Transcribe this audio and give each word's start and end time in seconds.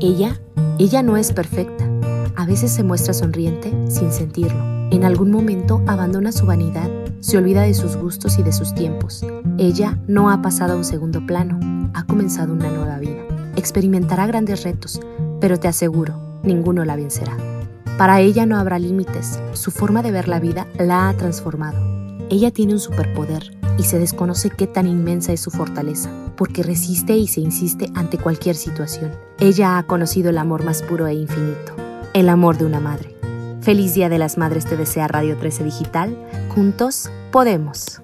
Ella, 0.00 0.40
ella 0.78 1.02
no 1.02 1.16
es 1.16 1.32
perfecta. 1.32 1.84
A 2.36 2.46
veces 2.46 2.70
se 2.70 2.84
muestra 2.84 3.12
sonriente 3.12 3.72
sin 3.88 4.12
sentirlo. 4.12 4.62
En 4.92 5.04
algún 5.04 5.32
momento 5.32 5.82
abandona 5.88 6.30
su 6.30 6.46
vanidad, 6.46 6.88
se 7.18 7.36
olvida 7.36 7.62
de 7.62 7.74
sus 7.74 7.96
gustos 7.96 8.38
y 8.38 8.44
de 8.44 8.52
sus 8.52 8.74
tiempos. 8.74 9.26
Ella 9.58 9.98
no 10.06 10.30
ha 10.30 10.40
pasado 10.40 10.74
a 10.74 10.76
un 10.76 10.84
segundo 10.84 11.26
plano, 11.26 11.58
ha 11.94 12.06
comenzado 12.06 12.52
una 12.52 12.70
nueva 12.70 12.98
vida. 13.00 13.24
Experimentará 13.56 14.28
grandes 14.28 14.62
retos, 14.62 15.00
pero 15.40 15.58
te 15.58 15.66
aseguro, 15.66 16.40
ninguno 16.44 16.84
la 16.84 16.94
vencerá. 16.94 17.36
Para 17.98 18.20
ella 18.20 18.46
no 18.46 18.56
habrá 18.56 18.78
límites, 18.78 19.40
su 19.52 19.72
forma 19.72 20.02
de 20.02 20.12
ver 20.12 20.28
la 20.28 20.38
vida 20.38 20.68
la 20.78 21.08
ha 21.08 21.16
transformado. 21.16 21.80
Ella 22.30 22.52
tiene 22.52 22.72
un 22.74 22.78
superpoder 22.78 23.57
y 23.78 23.84
se 23.84 23.98
desconoce 23.98 24.50
qué 24.50 24.66
tan 24.66 24.86
inmensa 24.86 25.32
es 25.32 25.40
su 25.40 25.50
fortaleza, 25.50 26.10
porque 26.36 26.62
resiste 26.62 27.16
y 27.16 27.28
se 27.28 27.40
insiste 27.40 27.86
ante 27.94 28.18
cualquier 28.18 28.56
situación. 28.56 29.12
Ella 29.38 29.78
ha 29.78 29.86
conocido 29.86 30.30
el 30.30 30.38
amor 30.38 30.64
más 30.64 30.82
puro 30.82 31.06
e 31.06 31.14
infinito, 31.14 31.74
el 32.12 32.28
amor 32.28 32.58
de 32.58 32.66
una 32.66 32.80
madre. 32.80 33.14
Feliz 33.62 33.94
Día 33.94 34.08
de 34.08 34.18
las 34.18 34.36
Madres 34.36 34.66
te 34.66 34.76
desea 34.76 35.08
Radio 35.08 35.36
13 35.36 35.64
Digital. 35.64 36.16
Juntos 36.48 37.10
podemos. 37.30 38.02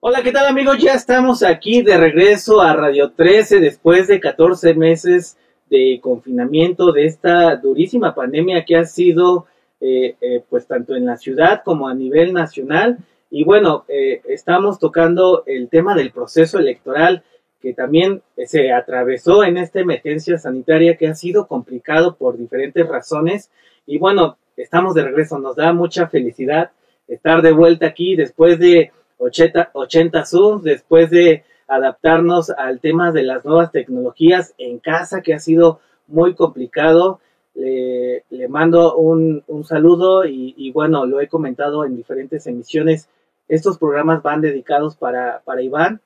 Hola, 0.00 0.22
¿qué 0.22 0.30
tal 0.30 0.46
amigos? 0.46 0.78
Ya 0.78 0.94
estamos 0.94 1.42
aquí 1.42 1.82
de 1.82 1.96
regreso 1.96 2.60
a 2.60 2.72
Radio 2.72 3.10
13 3.10 3.58
después 3.58 4.06
de 4.06 4.20
14 4.20 4.74
meses 4.74 5.36
de 5.68 5.98
confinamiento 6.00 6.92
de 6.92 7.06
esta 7.06 7.56
durísima 7.56 8.14
pandemia 8.14 8.64
que 8.64 8.76
ha 8.76 8.84
sido 8.84 9.46
eh, 9.80 10.16
eh, 10.20 10.42
pues 10.48 10.66
tanto 10.66 10.96
en 10.96 11.06
la 11.06 11.16
ciudad 11.16 11.62
como 11.64 11.88
a 11.88 11.94
nivel 11.94 12.32
nacional. 12.32 12.98
Y 13.30 13.44
bueno, 13.44 13.84
eh, 13.88 14.22
estamos 14.28 14.78
tocando 14.78 15.44
el 15.46 15.68
tema 15.68 15.94
del 15.94 16.10
proceso 16.10 16.58
electoral 16.58 17.22
que 17.60 17.74
también 17.74 18.22
se 18.46 18.72
atravesó 18.72 19.42
en 19.42 19.56
esta 19.56 19.80
emergencia 19.80 20.38
sanitaria 20.38 20.96
que 20.96 21.08
ha 21.08 21.14
sido 21.14 21.48
complicado 21.48 22.16
por 22.16 22.38
diferentes 22.38 22.86
razones. 22.86 23.50
Y 23.84 23.98
bueno, 23.98 24.36
estamos 24.56 24.94
de 24.94 25.02
regreso, 25.02 25.38
nos 25.38 25.56
da 25.56 25.72
mucha 25.72 26.08
felicidad 26.08 26.70
estar 27.08 27.42
de 27.42 27.52
vuelta 27.52 27.86
aquí 27.86 28.14
después 28.16 28.58
de 28.58 28.92
80, 29.18 29.70
80 29.72 30.24
Zooms, 30.24 30.62
después 30.62 31.10
de 31.10 31.44
adaptarnos 31.66 32.50
al 32.50 32.80
tema 32.80 33.12
de 33.12 33.22
las 33.22 33.44
nuevas 33.44 33.72
tecnologías 33.72 34.54
en 34.58 34.78
casa, 34.78 35.20
que 35.20 35.34
ha 35.34 35.38
sido 35.38 35.80
muy 36.06 36.34
complicado. 36.34 37.20
Le, 37.58 38.48
mando 38.48 38.96
un, 38.96 39.42
saludo 39.64 40.24
y, 40.24 40.70
bueno, 40.70 41.06
lo 41.06 41.20
he 41.20 41.28
comentado 41.28 41.84
en 41.84 41.96
diferentes 41.96 42.46
emisiones. 42.46 43.08
Estos 43.48 43.78
programas 43.78 44.22
van 44.22 44.40
dedicados 44.40 44.96
para, 44.96 45.40
para 45.44 45.62
Iván, 45.62 46.00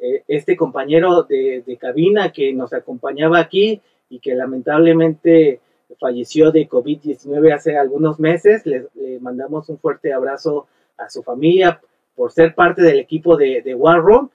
eh, 0.00 0.22
este 0.28 0.56
compañero 0.56 1.22
de, 1.22 1.78
cabina 1.80 2.30
que 2.30 2.52
nos 2.52 2.72
acompañaba 2.74 3.38
aquí 3.38 3.80
y 4.10 4.18
que 4.18 4.34
lamentablemente 4.34 5.60
falleció 5.98 6.50
de 6.50 6.68
COVID-19 6.68 7.54
hace 7.54 7.78
algunos 7.78 8.20
meses. 8.20 8.66
Le, 8.66 8.88
mandamos 9.20 9.68
un 9.70 9.78
fuerte 9.78 10.12
abrazo 10.12 10.66
a 10.98 11.08
su 11.08 11.22
familia 11.22 11.80
por 12.14 12.32
ser 12.32 12.54
parte 12.54 12.82
del 12.82 12.98
equipo 12.98 13.36
de, 13.36 13.62
de 13.62 13.74
War 13.74 14.00
Room 14.00 14.30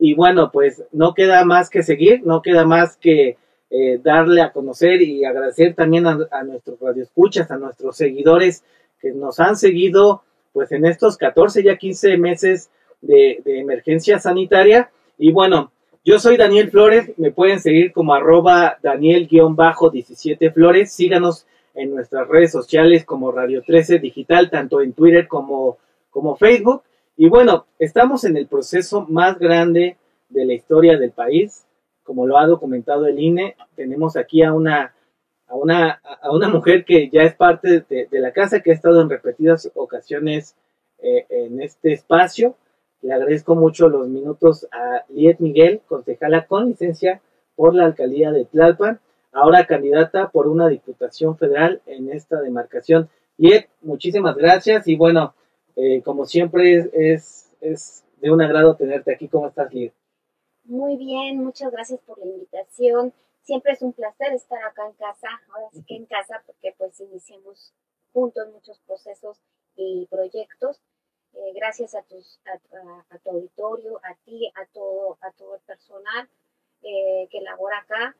y 0.00 0.14
bueno, 0.14 0.50
pues 0.50 0.84
no 0.92 1.14
queda 1.14 1.44
más 1.44 1.70
que 1.70 1.82
seguir, 1.82 2.22
no 2.24 2.42
queda 2.42 2.64
más 2.64 2.96
que 2.96 3.36
eh, 3.70 4.00
darle 4.02 4.40
a 4.40 4.50
conocer 4.52 5.02
y 5.02 5.24
agradecer 5.24 5.74
también 5.74 6.06
a, 6.06 6.42
nuestros 6.42 6.80
radioescuchas, 6.80 7.50
a 7.50 7.58
nuestros 7.58 7.96
seguidores 7.96 8.64
que 9.00 9.12
nos 9.12 9.40
han 9.40 9.56
seguido 9.56 10.22
pues 10.52 10.72
en 10.72 10.86
estos 10.86 11.18
14 11.18 11.62
ya 11.62 11.76
15 11.76 12.16
meses 12.16 12.70
de, 13.02 13.42
emergencia 13.44 14.18
sanitaria. 14.18 14.90
Y 15.18 15.32
bueno, 15.32 15.70
yo 16.04 16.18
soy 16.18 16.36
Daniel 16.36 16.70
Flores, 16.70 17.12
me 17.18 17.30
pueden 17.30 17.60
seguir 17.60 17.92
como 17.92 18.14
arroba 18.14 18.78
Daniel-17 18.82 20.52
Flores, 20.52 20.92
síganos 20.92 21.46
en 21.74 21.94
nuestras 21.94 22.26
redes 22.26 22.50
sociales 22.50 23.04
como 23.04 23.30
Radio 23.30 23.62
13 23.62 23.98
Digital, 23.98 24.50
tanto 24.50 24.80
en 24.80 24.94
Twitter 24.94 25.28
como 25.28 25.76
Facebook. 26.38 26.82
Y 27.18 27.28
bueno, 27.28 27.66
estamos 27.78 28.24
en 28.24 28.36
el 28.36 28.46
proceso 28.46 29.04
más 29.08 29.38
grande 29.38 29.96
de 30.28 30.46
la 30.46 30.54
historia 30.54 30.96
del 30.96 31.10
país, 31.10 31.64
como 32.08 32.26
lo 32.26 32.38
ha 32.38 32.46
documentado 32.46 33.06
el 33.06 33.20
INE. 33.20 33.54
Tenemos 33.76 34.16
aquí 34.16 34.42
a 34.42 34.54
una, 34.54 34.94
a 35.46 35.54
una, 35.54 36.00
a 36.22 36.32
una 36.32 36.48
mujer 36.48 36.86
que 36.86 37.10
ya 37.10 37.20
es 37.20 37.34
parte 37.34 37.84
de, 37.86 38.08
la 38.12 38.32
casa, 38.32 38.60
que 38.60 38.70
ha 38.70 38.74
estado 38.74 39.02
en 39.02 39.10
repetidas 39.10 39.70
ocasiones 39.74 40.56
eh, 41.02 41.26
en 41.28 41.60
este 41.60 41.92
espacio. 41.92 42.56
Le 43.02 43.12
agradezco 43.12 43.54
mucho 43.54 43.90
los 43.90 44.08
minutos 44.08 44.66
a 44.72 45.04
Liet 45.10 45.38
Miguel, 45.38 45.82
concejala 45.86 46.46
con 46.46 46.68
licencia 46.68 47.20
por 47.54 47.74
la 47.74 47.84
alcaldía 47.84 48.32
de 48.32 48.46
Tlalpan, 48.46 49.00
ahora 49.32 49.66
candidata 49.66 50.30
por 50.30 50.48
una 50.48 50.66
diputación 50.68 51.36
federal 51.36 51.82
en 51.84 52.10
esta 52.10 52.40
demarcación. 52.40 53.10
Liet, 53.36 53.68
muchísimas 53.82 54.34
gracias 54.34 54.88
y 54.88 54.96
bueno, 54.96 55.34
eh, 55.76 56.00
como 56.02 56.24
siempre, 56.24 56.86
es, 56.94 57.52
es, 57.60 58.02
de 58.22 58.30
un 58.30 58.40
agrado 58.40 58.76
tenerte 58.76 59.12
aquí. 59.12 59.28
¿Cómo 59.28 59.46
estás, 59.46 59.70
Liz? 59.74 59.92
Muy 60.68 60.98
bien, 60.98 61.42
muchas 61.42 61.72
gracias 61.72 61.98
por 62.00 62.18
la 62.18 62.26
invitación. 62.26 63.14
Siempre 63.40 63.72
es 63.72 63.80
un 63.80 63.94
placer 63.94 64.34
estar 64.34 64.62
acá 64.62 64.86
en 64.86 64.92
casa, 64.92 65.28
ahora 65.54 65.70
sí 65.72 65.82
que 65.82 65.96
en 65.96 66.04
casa, 66.04 66.42
porque 66.44 66.74
pues 66.76 67.00
iniciamos 67.00 67.72
juntos 68.12 68.46
muchos 68.52 68.78
procesos 68.80 69.40
y 69.76 70.06
proyectos. 70.10 70.82
Eh, 71.32 71.52
gracias 71.54 71.94
a, 71.94 72.02
tus, 72.02 72.38
a, 72.44 73.18
tu 73.18 73.30
auditorio, 73.30 73.98
a 74.04 74.14
ti, 74.26 74.52
a 74.56 74.66
todo, 74.66 75.16
a 75.22 75.32
todo 75.32 75.54
el 75.54 75.62
personal 75.62 76.28
eh, 76.82 77.28
que 77.30 77.40
labora 77.40 77.78
acá. 77.78 78.14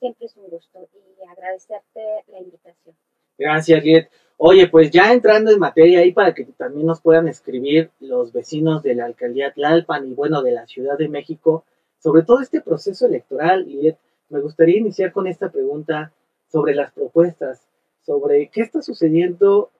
siempre 0.00 0.26
es 0.26 0.36
un 0.36 0.50
gusto 0.50 0.88
y 0.92 1.22
agradecerte 1.28 2.24
la 2.26 2.40
invitación. 2.40 2.96
Gracias, 3.38 3.84
Liet. 3.84 4.08
Oye, 4.36 4.68
pues 4.68 4.90
ya 4.90 5.12
entrando 5.12 5.50
en 5.50 5.58
materia 5.58 6.00
ahí 6.00 6.12
para 6.12 6.34
que 6.34 6.44
también 6.44 6.86
nos 6.86 7.00
puedan 7.00 7.28
escribir 7.28 7.90
los 8.00 8.32
vecinos 8.32 8.82
de 8.82 8.94
la 8.94 9.06
alcaldía 9.06 9.52
Tlalpan 9.52 10.06
y 10.06 10.14
bueno, 10.14 10.42
de 10.42 10.52
la 10.52 10.66
Ciudad 10.66 10.98
de 10.98 11.08
México, 11.08 11.64
sobre 11.98 12.22
todo 12.22 12.40
este 12.40 12.60
proceso 12.60 13.06
electoral, 13.06 13.66
Liet, 13.66 13.96
me 14.28 14.40
gustaría 14.40 14.78
iniciar 14.78 15.12
con 15.12 15.26
esta 15.26 15.50
pregunta 15.50 16.12
sobre 16.48 16.74
las 16.74 16.92
propuestas, 16.92 17.66
sobre 18.02 18.48
qué 18.48 18.62
está 18.62 18.82
sucediendo 18.82 19.70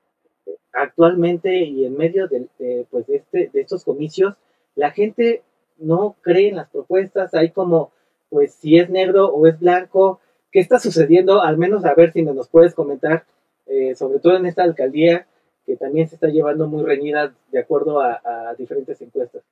actualmente 0.72 1.62
y 1.64 1.84
en 1.84 1.96
medio 1.96 2.28
de, 2.28 2.48
pues 2.90 3.06
de, 3.06 3.16
este, 3.16 3.50
de 3.52 3.60
estos 3.60 3.84
comicios, 3.84 4.34
la 4.74 4.90
gente 4.90 5.42
no 5.76 6.16
cree 6.20 6.48
en 6.48 6.56
las 6.56 6.70
propuestas, 6.70 7.34
hay 7.34 7.50
como, 7.50 7.92
pues 8.28 8.54
si 8.54 8.78
es 8.78 8.90
negro 8.90 9.26
o 9.28 9.46
es 9.46 9.58
blanco, 9.58 10.20
¿qué 10.50 10.60
está 10.60 10.78
sucediendo? 10.78 11.42
Al 11.42 11.58
menos 11.58 11.84
a 11.84 11.94
ver 11.94 12.12
si 12.12 12.22
nos 12.22 12.48
puedes 12.48 12.74
comentar 12.74 13.24
eh, 13.66 13.94
sobre 13.94 14.18
todo 14.18 14.36
en 14.36 14.46
esta 14.46 14.62
alcaldía 14.62 15.26
que 15.64 15.76
también 15.76 16.08
se 16.08 16.16
está 16.16 16.28
llevando 16.28 16.66
muy 16.68 16.84
reñida 16.84 17.34
de 17.50 17.58
acuerdo 17.58 18.00
a, 18.00 18.54
diferentes 18.58 19.00
encuestas. 19.00 19.42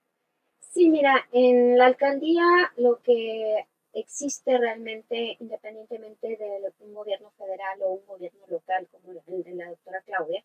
Sí, 0.60 0.88
mira, 0.88 1.26
en 1.32 1.78
la 1.78 1.86
alcaldía 1.86 2.44
lo 2.76 3.00
que 3.02 3.66
existe 3.94 4.56
realmente, 4.58 5.36
independientemente 5.40 6.28
de 6.28 6.72
un 6.80 6.94
gobierno 6.94 7.30
federal 7.38 7.82
o 7.82 7.92
un 7.92 8.06
gobierno 8.06 8.40
local, 8.48 8.86
como 8.90 9.12
el 9.12 9.42
de 9.42 9.54
la 9.54 9.68
doctora 9.68 10.02
Claudia, 10.02 10.42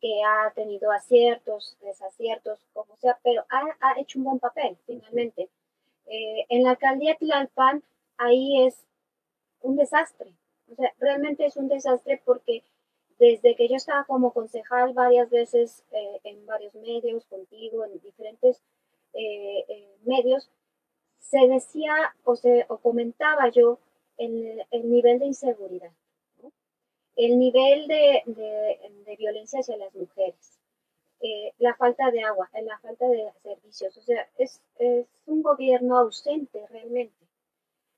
que 0.00 0.22
ha 0.24 0.50
tenido 0.52 0.92
aciertos, 0.92 1.76
desaciertos, 1.80 2.58
como 2.72 2.96
sea, 2.96 3.18
pero 3.22 3.44
ha, 3.48 4.00
hecho 4.00 4.18
un 4.18 4.24
buen 4.24 4.38
papel, 4.38 4.76
finalmente. 4.86 5.48
Eh, 6.06 6.46
en 6.48 6.62
la 6.62 6.70
alcaldía 6.70 7.16
Tlalpan, 7.16 7.82
ahí 8.18 8.66
es 8.66 8.86
un 9.62 9.76
desastre. 9.76 10.32
O 10.70 10.74
sea, 10.74 10.92
realmente 10.98 11.46
es 11.46 11.56
un 11.56 11.68
desastre 11.68 12.20
porque 12.24 12.62
desde 13.18 13.56
que 13.56 13.68
yo 13.68 13.76
estaba 13.76 14.04
como 14.04 14.32
concejal 14.32 14.92
varias 14.92 15.30
veces 15.30 15.84
eh, 15.92 16.20
en 16.24 16.44
varios 16.46 16.74
medios, 16.74 17.24
contigo, 17.26 17.84
en 17.84 17.98
diferentes 18.00 18.62
eh, 19.14 19.64
eh, 19.68 19.96
medios, 20.04 20.50
se 21.18 21.46
decía 21.48 21.94
o, 22.24 22.36
se, 22.36 22.66
o 22.68 22.78
comentaba 22.78 23.48
yo 23.48 23.78
el, 24.18 24.62
el 24.70 24.90
nivel 24.90 25.18
de 25.18 25.26
inseguridad, 25.26 25.92
el 27.16 27.38
nivel 27.38 27.88
de, 27.88 28.22
de, 28.26 29.16
violencia 29.16 29.60
hacia 29.60 29.76
las 29.78 29.94
mujeres, 29.94 30.58
la 31.58 31.74
falta 31.74 32.10
de 32.10 32.22
agua, 32.22 32.48
la 32.62 32.78
falta 32.78 33.08
de 33.08 33.32
servicios, 33.42 33.96
o 33.96 34.02
sea, 34.02 34.28
es, 34.36 34.60
es 34.78 35.06
un 35.24 35.42
gobierno 35.42 35.98
ausente 35.98 36.64
realmente. 36.68 37.14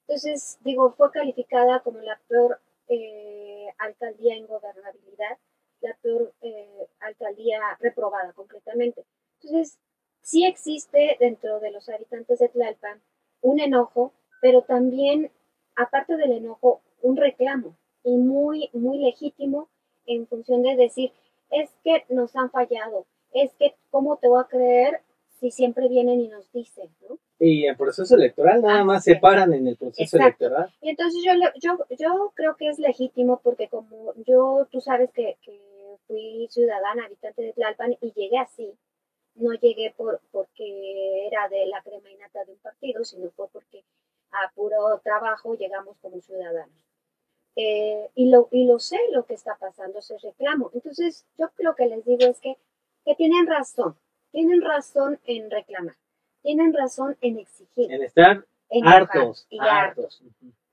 Entonces, 0.07 0.59
digo, 0.63 0.93
fue 0.93 1.11
calificada 1.11 1.81
como 1.81 1.99
la 1.99 2.19
peor 2.29 2.61
eh, 2.89 3.67
alcaldía 3.79 4.35
en 4.37 4.47
gobernabilidad, 4.47 5.39
la 5.81 5.97
peor 6.03 6.33
eh, 6.41 6.89
alcaldía 7.01 7.61
reprobada 7.81 8.33
completamente. 8.33 9.05
Entonces, 9.41 9.79
sí 10.23 10.45
existe 10.45 11.17
dentro 11.21 11.61
de 11.61 11.71
los 11.71 11.89
habitantes 11.89 12.39
de 12.39 12.49
Tlalpan 12.49 13.01
un 13.41 13.61
enojo, 13.61 14.13
pero 14.41 14.63
también, 14.63 15.31
aparte 15.77 16.17
del 16.17 16.33
enojo, 16.33 16.81
un 17.03 17.17
reclamo 17.17 17.77
y 18.03 18.17
muy, 18.17 18.71
muy 18.73 18.99
legítimo 18.99 19.69
en 20.07 20.27
función 20.27 20.63
de 20.63 20.77
decir, 20.77 21.13
es 21.51 21.71
que 21.85 22.05
nos 22.09 22.35
han 22.37 22.51
fallado, 22.51 23.07
es 23.33 23.53
que, 23.55 23.75
¿cómo 23.91 24.17
te 24.17 24.29
voy 24.29 24.41
a 24.41 24.49
creer 24.49 25.03
si 25.39 25.51
siempre 25.51 25.89
vienen 25.89 26.21
y 26.21 26.29
nos 26.29 26.51
dicen, 26.53 26.89
¿no? 27.09 27.19
Y 27.39 27.67
en 27.67 27.77
proceso 27.77 28.17
electoral 28.17 28.63
nada 28.63 28.83
más 28.85 29.05
se 29.05 29.17
paran 29.17 29.53
en 29.53 29.69
el 29.69 29.77
proceso 29.77 30.17
electoral. 30.17 30.73
Y 30.81 30.91
entonces 30.91 31.23
yo, 31.25 31.33
yo, 31.61 31.79
yo 31.97 32.33
creo 32.35 32.57
que 32.57 32.69
es 32.69 32.79
legítimo 32.79 33.41
porque 33.43 33.69
como 33.69 34.13
yo, 34.27 34.67
tú 34.71 34.81
sabes 34.81 35.11
que, 35.13 35.37
fui 36.07 36.49
ciudadana, 36.51 37.05
habitante 37.05 37.43
de 37.43 37.53
Tlalpan 37.53 37.97
y 38.01 38.13
llegué 38.13 38.39
así, 38.39 38.73
no 39.35 39.53
llegué 39.53 39.93
por, 39.97 40.21
porque 40.33 41.27
era 41.27 41.49
de 41.49 41.67
la 41.67 41.83
crema 41.83 42.11
innata 42.11 42.45
de 42.45 42.53
un 42.53 42.59
partido, 42.59 43.05
sino 43.05 43.31
fue 43.31 43.47
porque 43.49 43.85
a 44.31 44.51
puro 44.55 45.01
trabajo 45.05 45.55
llegamos 45.55 45.97
como 46.01 46.21
ciudadanos. 46.21 46.75
Eh, 47.57 48.09
y, 48.15 48.31
lo, 48.31 48.49
y 48.53 48.67
lo 48.67 48.79
sé 48.79 48.99
lo 49.13 49.27
que 49.27 49.35
está 49.35 49.57
pasando, 49.57 49.99
ese 49.99 50.17
reclamo. 50.19 50.71
Entonces, 50.75 51.27
yo 51.37 51.51
lo 51.59 51.75
que 51.75 51.87
les 51.87 52.05
digo 52.05 52.25
es 52.25 52.41
que, 52.41 52.57
que 53.05 53.15
tienen 53.17 53.47
razón, 53.47 53.97
tienen 54.31 54.63
razón 54.63 55.19
en 55.25 55.51
reclamar 55.51 55.97
tienen 56.43 56.73
razón 56.73 57.17
en 57.21 57.39
exigir. 57.39 57.93
En 57.93 58.03
estar 58.03 58.45
hartos, 58.85 59.47
y 59.51 59.59
hartos. 59.59 60.23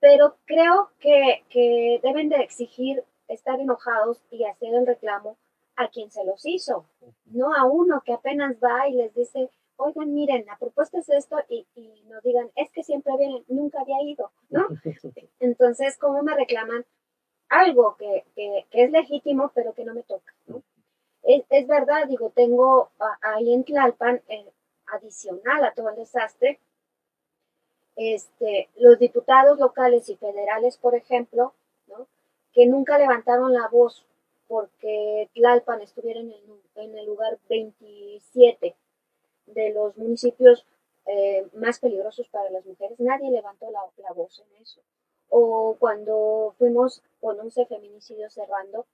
Pero 0.00 0.36
creo 0.44 0.90
que, 1.00 1.44
que 1.48 2.00
deben 2.02 2.28
de 2.28 2.36
exigir 2.36 3.02
estar 3.28 3.58
enojados 3.60 4.22
y 4.30 4.44
hacer 4.44 4.74
el 4.74 4.86
reclamo 4.86 5.36
a 5.76 5.88
quien 5.88 6.10
se 6.10 6.24
los 6.24 6.46
hizo, 6.46 6.86
no 7.26 7.54
a 7.54 7.64
uno 7.64 8.02
que 8.04 8.14
apenas 8.14 8.56
va 8.56 8.88
y 8.88 8.94
les 8.94 9.14
dice, 9.14 9.50
oigan, 9.76 10.14
miren, 10.14 10.46
la 10.46 10.56
propuesta 10.56 10.98
es 10.98 11.10
esto 11.10 11.36
y, 11.50 11.66
y 11.74 12.02
nos 12.08 12.22
digan, 12.22 12.50
es 12.56 12.70
que 12.70 12.82
siempre 12.82 13.12
vienen, 13.18 13.44
nunca 13.48 13.80
había 13.80 14.00
ido, 14.02 14.30
¿no? 14.48 14.68
Entonces, 15.40 15.98
¿cómo 15.98 16.22
me 16.22 16.34
reclaman 16.34 16.86
algo 17.50 17.96
que, 17.98 18.24
que, 18.34 18.64
es 18.70 18.90
legítimo 18.90 19.50
pero 19.54 19.74
que 19.74 19.84
no 19.84 19.92
me 19.92 20.02
toca? 20.02 20.32
¿no? 20.46 20.62
Es, 21.26 21.44
es, 21.50 21.66
verdad, 21.66 22.06
digo, 22.06 22.30
tengo 22.30 22.90
ahí 23.20 23.52
en 23.52 23.64
Tlalpan 23.64 24.22
eh, 24.28 24.46
adicional 24.86 25.64
a 25.64 25.74
todo 25.74 25.90
el 25.90 25.96
desastre, 25.96 26.60
este, 27.96 28.68
los 28.76 28.98
diputados 28.98 29.58
locales 29.58 30.08
y 30.08 30.16
federales, 30.16 30.76
por 30.76 30.94
ejemplo, 30.94 31.52
que 32.52 32.66
nunca 32.66 32.96
levantaron 32.96 33.52
la 33.52 33.68
voz 33.68 34.06
porque 34.48 35.28
Tlalpan 35.34 35.82
estuviera 35.82 36.20
en 36.20 36.32
el, 36.76 37.06
lugar 37.06 37.38
27 37.48 38.76
de 39.46 39.70
los 39.72 39.96
municipios 39.96 40.64
eh, 41.06 41.46
más 41.54 41.80
peligrosos 41.80 42.28
para 42.28 42.50
las 42.50 42.64
mujeres, 42.64 42.98
nadie 43.00 43.30
levantó 43.30 43.70
la, 43.70 44.12
voz 44.14 44.40
en 44.40 44.62
eso. 44.62 44.80
O 45.28 45.76
cuando 45.78 46.54
fuimos 46.58 47.02
con 47.20 47.38
11 47.40 47.66
feminicidios 47.66 48.32
cerrando, 48.32 48.86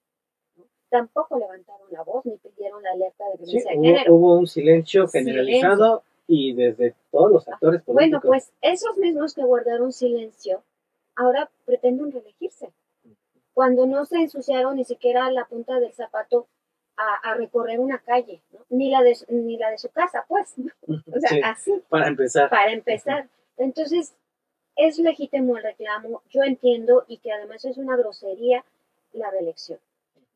tampoco 0.92 1.38
levantaron 1.38 1.86
la 1.90 2.02
voz 2.02 2.24
ni 2.26 2.36
pidieron 2.36 2.82
la 2.82 2.90
alerta 2.90 3.24
de 3.30 3.38
violencia 3.38 3.70
de 3.72 3.76
género. 3.78 4.14
Hubo 4.14 4.38
un 4.38 4.46
silencio 4.46 5.08
generalizado 5.08 6.02
y 6.28 6.52
desde 6.52 6.94
todos 7.10 7.32
los 7.32 7.48
actores 7.48 7.82
políticos. 7.82 7.94
Bueno, 7.94 8.20
pues 8.20 8.52
esos 8.60 8.98
mismos 8.98 9.34
que 9.34 9.42
guardaron 9.42 9.90
silencio 9.92 10.62
ahora 11.16 11.50
pretenden 11.64 12.12
reelegirse. 12.12 12.70
Cuando 13.54 13.86
no 13.86 14.04
se 14.04 14.16
ensuciaron 14.16 14.76
ni 14.76 14.84
siquiera 14.84 15.30
la 15.30 15.46
punta 15.46 15.80
del 15.80 15.92
zapato 15.94 16.46
a, 16.96 17.34
recorrer 17.34 17.80
una 17.80 17.98
calle, 17.98 18.42
ni, 18.68 18.90
la 18.90 19.02
de, 19.02 19.16
ni 19.28 19.56
la 19.56 19.70
de 19.70 19.78
su 19.78 19.88
casa, 19.88 20.24
pues. 20.28 20.54
O 20.86 21.20
sea, 21.20 21.50
así. 21.50 21.82
Para 21.88 22.06
empezar. 22.06 22.48
Para 22.48 22.70
empezar. 22.70 23.28
Entonces, 23.56 24.14
es 24.76 24.98
legítimo 24.98 25.56
el 25.56 25.64
reclamo, 25.64 26.22
yo 26.28 26.42
entiendo, 26.42 27.04
y 27.08 27.18
que 27.18 27.32
además 27.32 27.64
es 27.64 27.76
una 27.78 27.96
grosería 27.96 28.64
la 29.12 29.30
reelección. 29.30 29.80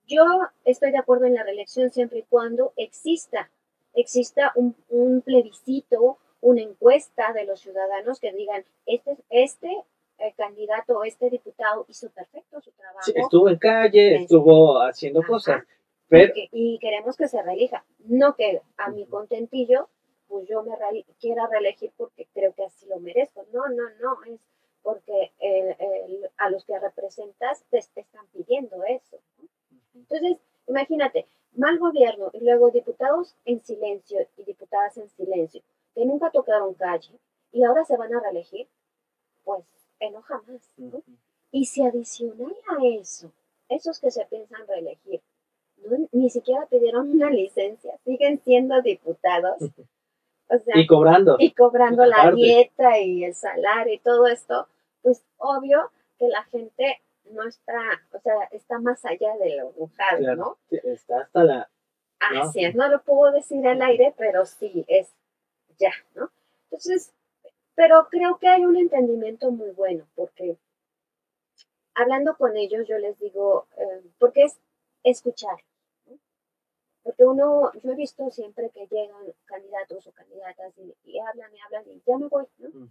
Yo 0.06 0.24
estoy 0.64 0.92
de 0.92 0.98
acuerdo 0.98 1.26
en 1.26 1.34
la 1.34 1.42
reelección 1.42 1.90
siempre 1.90 2.20
y 2.20 2.22
cuando 2.22 2.72
exista, 2.76 3.50
exista 3.94 4.52
un, 4.54 4.76
un 4.88 5.20
plebiscito, 5.22 6.18
una 6.40 6.62
encuesta 6.62 7.32
de 7.32 7.44
los 7.44 7.60
ciudadanos 7.60 8.20
que 8.20 8.32
digan, 8.32 8.64
este, 8.86 9.16
este 9.30 9.84
el 10.18 10.34
candidato 10.34 10.98
o 10.98 11.04
este 11.04 11.30
diputado 11.30 11.84
hizo 11.88 12.08
perfecto 12.10 12.60
su 12.60 12.70
trabajo. 12.72 13.02
Sí, 13.02 13.12
estuvo 13.14 13.48
en 13.48 13.56
calle, 13.56 14.16
estuvo 14.16 14.80
haciendo 14.80 15.22
cosas. 15.22 15.62
Pero... 16.08 16.32
Y, 16.52 16.78
queremos 16.78 17.16
que 17.16 17.28
se 17.28 17.42
reelija. 17.42 17.84
No 17.98 18.34
que 18.34 18.62
a 18.76 18.90
mi 18.90 19.06
contentillo, 19.06 19.88
pues 20.28 20.48
yo 20.48 20.62
me 20.62 20.72
quiera 21.20 21.46
reelegir 21.48 21.92
porque 21.96 22.26
creo 22.32 22.54
que 22.54 22.64
así 22.64 22.86
lo 22.86 22.98
merezco. 23.00 23.44
No, 23.52 23.68
no, 23.68 23.82
no, 24.00 24.18
es 24.32 24.40
porque 24.82 25.32
a 26.38 26.50
los 26.50 26.64
que 26.64 26.78
representas 26.78 27.64
te, 27.70 27.80
te 27.92 28.00
están 28.00 28.26
pidiendo 28.28 28.84
eso. 28.84 29.18
Entonces, 29.96 30.38
imagínate, 30.68 31.26
mal 31.54 31.78
gobierno 31.78 32.30
y 32.32 32.40
luego 32.40 32.70
diputados 32.70 33.34
en 33.44 33.62
silencio 33.62 34.26
y 34.36 34.44
diputadas 34.44 34.96
en 34.98 35.08
silencio, 35.10 35.62
que 35.94 36.04
nunca 36.04 36.30
tocaron 36.30 36.74
calle 36.74 37.12
y 37.52 37.64
ahora 37.64 37.84
se 37.84 37.96
van 37.96 38.14
a 38.14 38.20
reelegir, 38.20 38.68
pues 39.44 39.64
enoja 40.00 40.42
más. 40.46 40.70
¿no? 40.76 41.02
Y 41.50 41.64
si 41.66 41.82
adicional 41.82 42.54
a 42.68 42.86
eso, 42.86 43.32
esos 43.68 43.98
que 43.98 44.10
se 44.10 44.24
piensan 44.26 44.66
reelegir, 44.66 45.20
ni 46.12 46.30
siquiera 46.30 46.66
pidieron 46.66 47.10
una 47.10 47.30
licencia, 47.30 47.96
siguen 48.04 48.40
siendo 48.44 48.80
diputados. 48.82 49.58
y 50.74 50.86
cobrando. 50.86 51.36
Y 51.38 51.52
cobrando 51.52 52.04
la 52.04 52.30
dieta 52.32 52.98
y 52.98 53.24
el 53.24 53.34
salario 53.34 53.94
y 53.94 53.98
todo 53.98 54.26
esto, 54.26 54.68
pues 55.02 55.22
obvio 55.38 55.90
que 56.18 56.28
la 56.28 56.44
gente 56.44 57.00
no 57.30 57.46
está, 57.46 58.02
o 58.12 58.20
sea, 58.20 58.44
está 58.52 58.78
más 58.78 59.04
allá 59.04 59.36
de 59.38 59.56
lo 59.56 59.72
mojado, 59.72 60.36
¿no? 60.36 60.58
Está 60.70 61.20
hasta 61.20 61.44
la... 61.44 61.70
Así 62.18 62.64
es, 62.64 62.74
no 62.74 62.88
lo 62.88 63.02
puedo 63.02 63.32
decir 63.32 63.66
al 63.66 63.82
aire, 63.82 64.14
pero 64.16 64.46
sí, 64.46 64.84
es 64.88 65.14
ya, 65.78 65.92
¿no? 66.14 66.30
Entonces, 66.64 67.12
pero 67.74 68.08
creo 68.10 68.38
que 68.38 68.48
hay 68.48 68.64
un 68.64 68.76
entendimiento 68.76 69.50
muy 69.50 69.70
bueno, 69.70 70.06
porque 70.14 70.56
hablando 71.94 72.36
con 72.36 72.56
ellos 72.56 72.86
yo 72.88 72.98
les 72.98 73.18
digo, 73.18 73.66
eh, 73.76 74.02
porque 74.18 74.44
es 74.44 74.58
escuchar, 75.02 75.58
¿no? 76.06 76.18
Porque 77.02 77.24
uno, 77.24 77.70
yo 77.82 77.92
he 77.92 77.96
visto 77.96 78.30
siempre 78.30 78.70
que 78.70 78.86
llegan 78.86 79.22
candidatos 79.44 80.06
o 80.06 80.12
candidatas 80.12 80.72
y, 81.04 81.18
hablan 81.18 81.54
y 81.54 81.60
hablan 81.60 81.84
y 81.88 82.02
ya 82.06 82.16
me 82.16 82.28
voy, 82.28 82.46
¿no? 82.58 82.88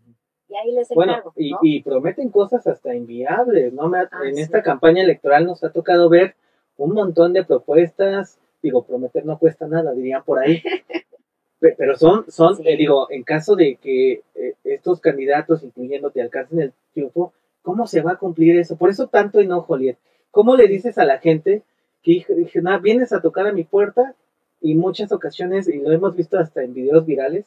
Y 0.47 0.55
ahí 0.55 0.71
les 0.71 0.91
encargo, 0.91 1.33
bueno, 1.35 1.59
y, 1.61 1.81
prometen 1.81 2.29
cosas 2.29 2.67
hasta 2.67 2.93
inviables, 2.93 3.73
¿no? 3.73 3.89
Me 3.89 3.99
ah, 3.99 4.09
en 4.25 4.37
esta 4.37 4.61
campaña 4.61 5.01
electoral 5.01 5.45
nos 5.45 5.63
ha 5.63 5.71
tocado 5.71 6.07
ver 6.07 6.35
un 6.77 6.93
montón 6.93 7.33
de 7.33 7.43
propuestas, 7.43 8.37
digo, 8.61 8.83
prometer 8.83 9.25
no 9.25 9.39
cuesta 9.39 9.67
nada, 9.67 9.93
dirían 9.93 10.23
por 10.23 10.39
ahí. 10.39 10.61
Pero 11.59 11.95
son, 11.97 12.29
son 12.29 12.57
eh, 12.63 12.77
digo, 12.77 13.07
en 13.09 13.23
caso 13.23 13.55
de 13.55 13.77
que 13.77 14.21
eh, 14.35 14.53
estos 14.63 14.99
candidatos, 14.99 15.63
incluyéndote, 15.63 16.21
alcancen 16.21 16.59
el 16.59 16.73
triunfo, 16.93 17.33
¿cómo 17.63 17.87
se 17.87 18.01
va 18.01 18.13
a 18.13 18.17
cumplir 18.17 18.57
eso? 18.57 18.75
Por 18.75 18.89
eso 18.89 19.07
tanto 19.07 19.39
enojo, 19.39 19.75
Liet. 19.75 19.97
¿Cómo 20.29 20.55
le 20.55 20.67
dices 20.67 20.97
a 20.97 21.05
la 21.05 21.17
gente 21.17 21.63
que 22.03 22.23
nada, 22.61 22.77
vienes 22.77 23.13
a 23.13 23.21
tocar 23.21 23.47
a 23.47 23.53
mi 23.53 23.63
puerta? 23.63 24.13
Y 24.61 24.75
muchas 24.75 25.11
ocasiones, 25.11 25.67
y 25.67 25.79
lo 25.79 25.91
hemos 25.91 26.15
visto 26.15 26.37
hasta 26.37 26.61
en 26.61 26.73
videos 26.73 27.05
virales, 27.05 27.45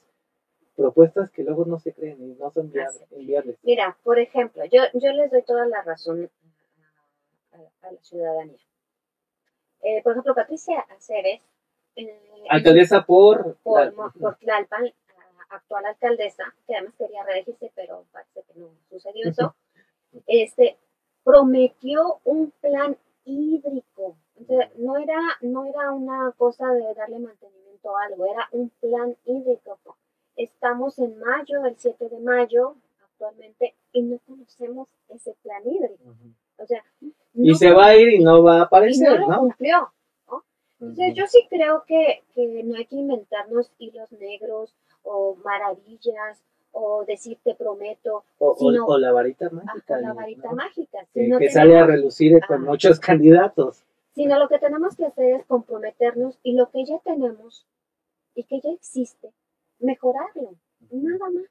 propuestas 0.79 1.29
que 1.31 1.43
luego 1.43 1.65
no 1.65 1.81
se 1.81 1.93
creen 1.93 2.23
y 2.23 2.35
no 2.37 2.51
son 2.53 2.71
viables. 2.71 3.59
Mira, 3.65 3.99
por 4.05 4.21
ejemplo, 4.21 4.65
yo, 4.67 4.83
yo 4.95 5.13
les 5.13 5.29
doy 5.29 5.43
toda 5.43 5.67
la 5.67 5.83
razón 5.83 6.31
a, 7.53 7.91
la 7.91 8.01
ciudadanía. 8.01 8.59
Eh, 9.83 10.01
por 10.05 10.13
ejemplo, 10.13 10.37
Patricia 10.37 10.81
Aceres. 10.97 11.43
Eh, 11.97 12.47
alcaldesa 12.49 13.05
por... 13.05 13.57
Por, 13.65 13.93
por 14.13 14.37
Tlalpan, 14.37 14.93
actual 15.51 15.85
alcaldesa, 15.87 16.45
que 16.67 16.77
además 16.77 16.95
quería 16.97 17.25
reelegirse, 17.25 17.73
pero 17.75 18.05
parece 18.13 18.43
que 18.43 18.61
no 18.61 18.69
sucedió 18.89 19.29
eso. 19.29 19.57
este, 20.29 20.79
prometió 21.25 22.21
un 22.25 22.53
plan 22.61 22.97
hídrico. 23.25 24.17
no 24.77 24.97
era, 24.97 25.19
no 25.41 25.67
era 25.67 25.91
una 25.91 26.33
cosa 26.39 26.69
de 26.69 26.95
darle 26.95 27.19
mantenimiento 27.19 27.97
a 27.97 28.05
algo, 28.05 28.27
era 28.27 28.49
un 28.53 28.71
plan 28.81 29.17
hídrico 29.25 29.77
Estamos 30.39 30.99
en 31.01 31.19
mayo, 31.19 31.65
el 31.67 31.75
7 31.77 32.09
de 32.09 32.21
mayo 32.21 32.77
actualmente, 33.03 33.75
y 33.93 34.03
no 34.03 34.19
conocemos 34.27 34.89
ese 35.09 35.35
plan 35.43 35.63
hídrico. 35.67 36.15
O 36.57 36.67
sea, 36.67 36.83
y 37.35 37.55
se 37.57 37.73
va 37.73 37.87
a 37.87 37.97
ir 37.97 38.15
y 38.15 38.21
no 38.21 38.43
va 38.43 38.61
a 38.61 38.63
aparecer, 38.63 39.21
y 39.21 39.27
no, 39.27 39.33
lo 39.33 39.39
cumplió. 39.41 39.93
Entonces, 40.81 41.15
yo 41.15 41.27
sí 41.27 41.45
creo 41.51 41.83
que, 41.87 42.23
que 42.35 42.63
no 42.63 42.77
hay 42.77 42.87
que 42.87 42.95
inventarnos 42.95 43.73
hilos 43.79 44.13
negros 44.13 44.73
o 45.03 45.37
maravillas 45.45 46.41
o 46.71 47.05
decir 47.05 47.39
te 47.43 47.57
prometo. 47.57 48.25
O, 48.39 48.55
o, 48.57 48.99
la 48.99 49.11
varita 49.11 49.51
mágica. 49.51 50.01
La 50.01 50.13
varita 50.13 50.53
mágica. 50.53 51.07
que, 51.13 51.51
sale 51.51 51.77
a 51.77 51.85
relucir 51.85 52.41
con 52.47 52.63
muchos 52.63 53.01
candidatos. 53.01 53.83
Sino 54.15 54.39
lo 54.39 54.49
que 54.49 54.61
tenemos 54.61 54.97
que 54.97 55.07
hacer 55.07 55.41
es 55.41 55.47
comprometernos 55.47 56.39
y 56.45 56.53
lo 56.53 56.71
que 56.71 56.85
ya 56.85 56.99
tenemos 57.01 57.67
y 58.35 58.45
que 58.45 58.61
ya 58.61 58.71
existe, 58.71 59.33
mejorarlo, 59.79 60.55
nada 60.91 61.31
más. 61.31 61.45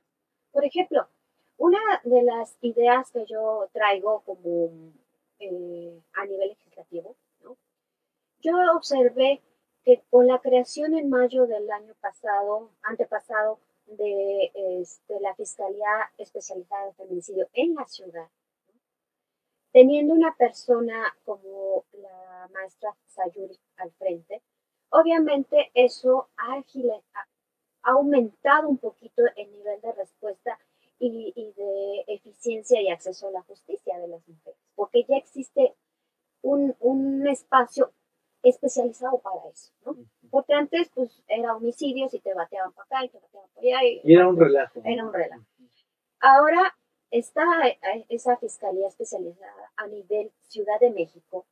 Por 0.52 0.66
ejemplo, 0.66 1.08
una 1.58 1.80
de 2.04 2.24
las 2.24 2.58
ideas 2.62 3.12
que 3.12 3.26
yo 3.26 3.68
traigo 3.74 4.22
como 4.22 4.70
eh, 5.40 6.02
a 6.14 6.26
nivel 6.26 6.50
legislativo, 6.50 7.16
¿no? 7.42 7.58
yo 8.40 8.54
observé 8.76 9.42
que 9.84 10.04
con 10.10 10.28
la 10.28 10.40
creación 10.40 10.94
en 10.94 11.10
mayo 11.10 11.48
del 11.48 11.70
año 11.72 11.94
pasado, 12.02 12.72
antepasado, 12.84 13.60
de 13.88 14.52
este, 14.82 15.20
la 15.22 15.34
Fiscalía 15.36 16.12
Especializada 16.18 16.88
de 16.88 16.94
Feminicidio 16.94 17.48
en 17.54 17.74
la 17.74 17.86
ciudad, 17.86 18.28
teniendo 19.72 20.14
una 20.14 20.36
persona 20.36 21.16
como 21.24 21.86
la 21.94 22.50
maestra 22.54 22.96
Sayuri 23.06 23.58
al 23.78 23.92
frente, 23.94 24.42
obviamente 24.90 25.72
eso 25.74 26.30
ha, 27.88 27.92
aumentado 27.92 28.68
un 28.68 28.78
poquito 28.78 29.24
el 29.36 29.52
nivel 29.52 29.80
de 29.82 29.92
respuesta 29.94 30.60
y, 31.00 31.54
de 31.56 32.04
eficiencia 32.08 32.82
y 32.82 32.90
acceso 32.90 33.28
a 33.28 33.32
la 33.32 33.42
justicia 33.44 33.98
de 34.00 34.08
las 34.08 34.28
mujeres, 34.28 34.60
porque 34.76 35.06
ya 35.08 35.18
existe 35.18 35.76
un, 36.42 36.76
un 36.80 37.28
espacio 37.28 37.92
especializado 38.44 39.20
para 39.20 39.48
eso, 39.52 39.72
¿no? 39.86 39.96
Porque 40.30 40.54
antes, 40.54 40.90
pues, 40.94 41.24
era 41.28 41.56
homicidios 41.56 42.14
y 42.14 42.20
te 42.20 42.34
bateaban 42.34 42.72
para 42.74 42.86
acá 42.86 43.06
y 43.06 43.10
te 43.10 43.20
bateaban 43.20 43.50
para 43.54 43.68
allá. 43.68 43.88
Y, 44.04 44.14
era 44.14 44.28
un 44.28 44.40
relajo. 44.40 44.82
Era 44.84 45.06
un 45.06 45.14
relajo. 45.14 45.44
Ahora 46.20 46.76
está 47.12 47.44
esa 48.10 48.38
fiscalía 48.38 48.88
especializada 48.88 49.72
a 49.76 49.88
nivel 49.88 50.32
Ciudad 50.48 50.80
de 50.80 50.92
México 50.92 51.46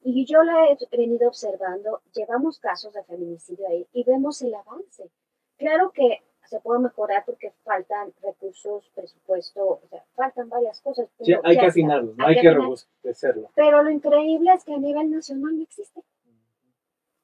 y 0.00 0.24
yo 0.26 0.42
la 0.42 0.66
he 0.70 0.96
venido 0.96 1.28
observando, 1.28 2.00
llevamos 2.14 2.58
casos 2.60 2.92
de 2.94 3.02
feminicidio 3.04 3.68
ahí 3.68 3.86
y 3.92 4.04
vemos 4.04 4.40
el 4.42 4.54
avance. 4.54 5.10
Claro 5.58 5.90
que 5.90 6.22
se 6.48 6.60
puede 6.60 6.80
mejorar 6.80 7.24
porque 7.26 7.52
faltan 7.62 8.12
recursos, 8.22 8.90
presupuesto, 8.94 9.66
o 9.66 9.88
sea, 9.90 10.02
faltan 10.14 10.48
varias 10.48 10.80
cosas. 10.80 11.08
sí, 11.20 11.34
hay 11.44 11.58
que 11.58 11.66
afinarlo, 11.66 12.14
no 12.16 12.26
hay, 12.26 12.36
que, 12.36 12.40
que 12.42 13.12
Pero 13.54 13.82
lo 13.82 13.90
increíble 13.90 14.52
es 14.54 14.64
que 14.64 14.72
a 14.72 14.78
nivel 14.78 15.10
nacional 15.10 15.56
no 15.56 15.62
existe. 15.62 16.02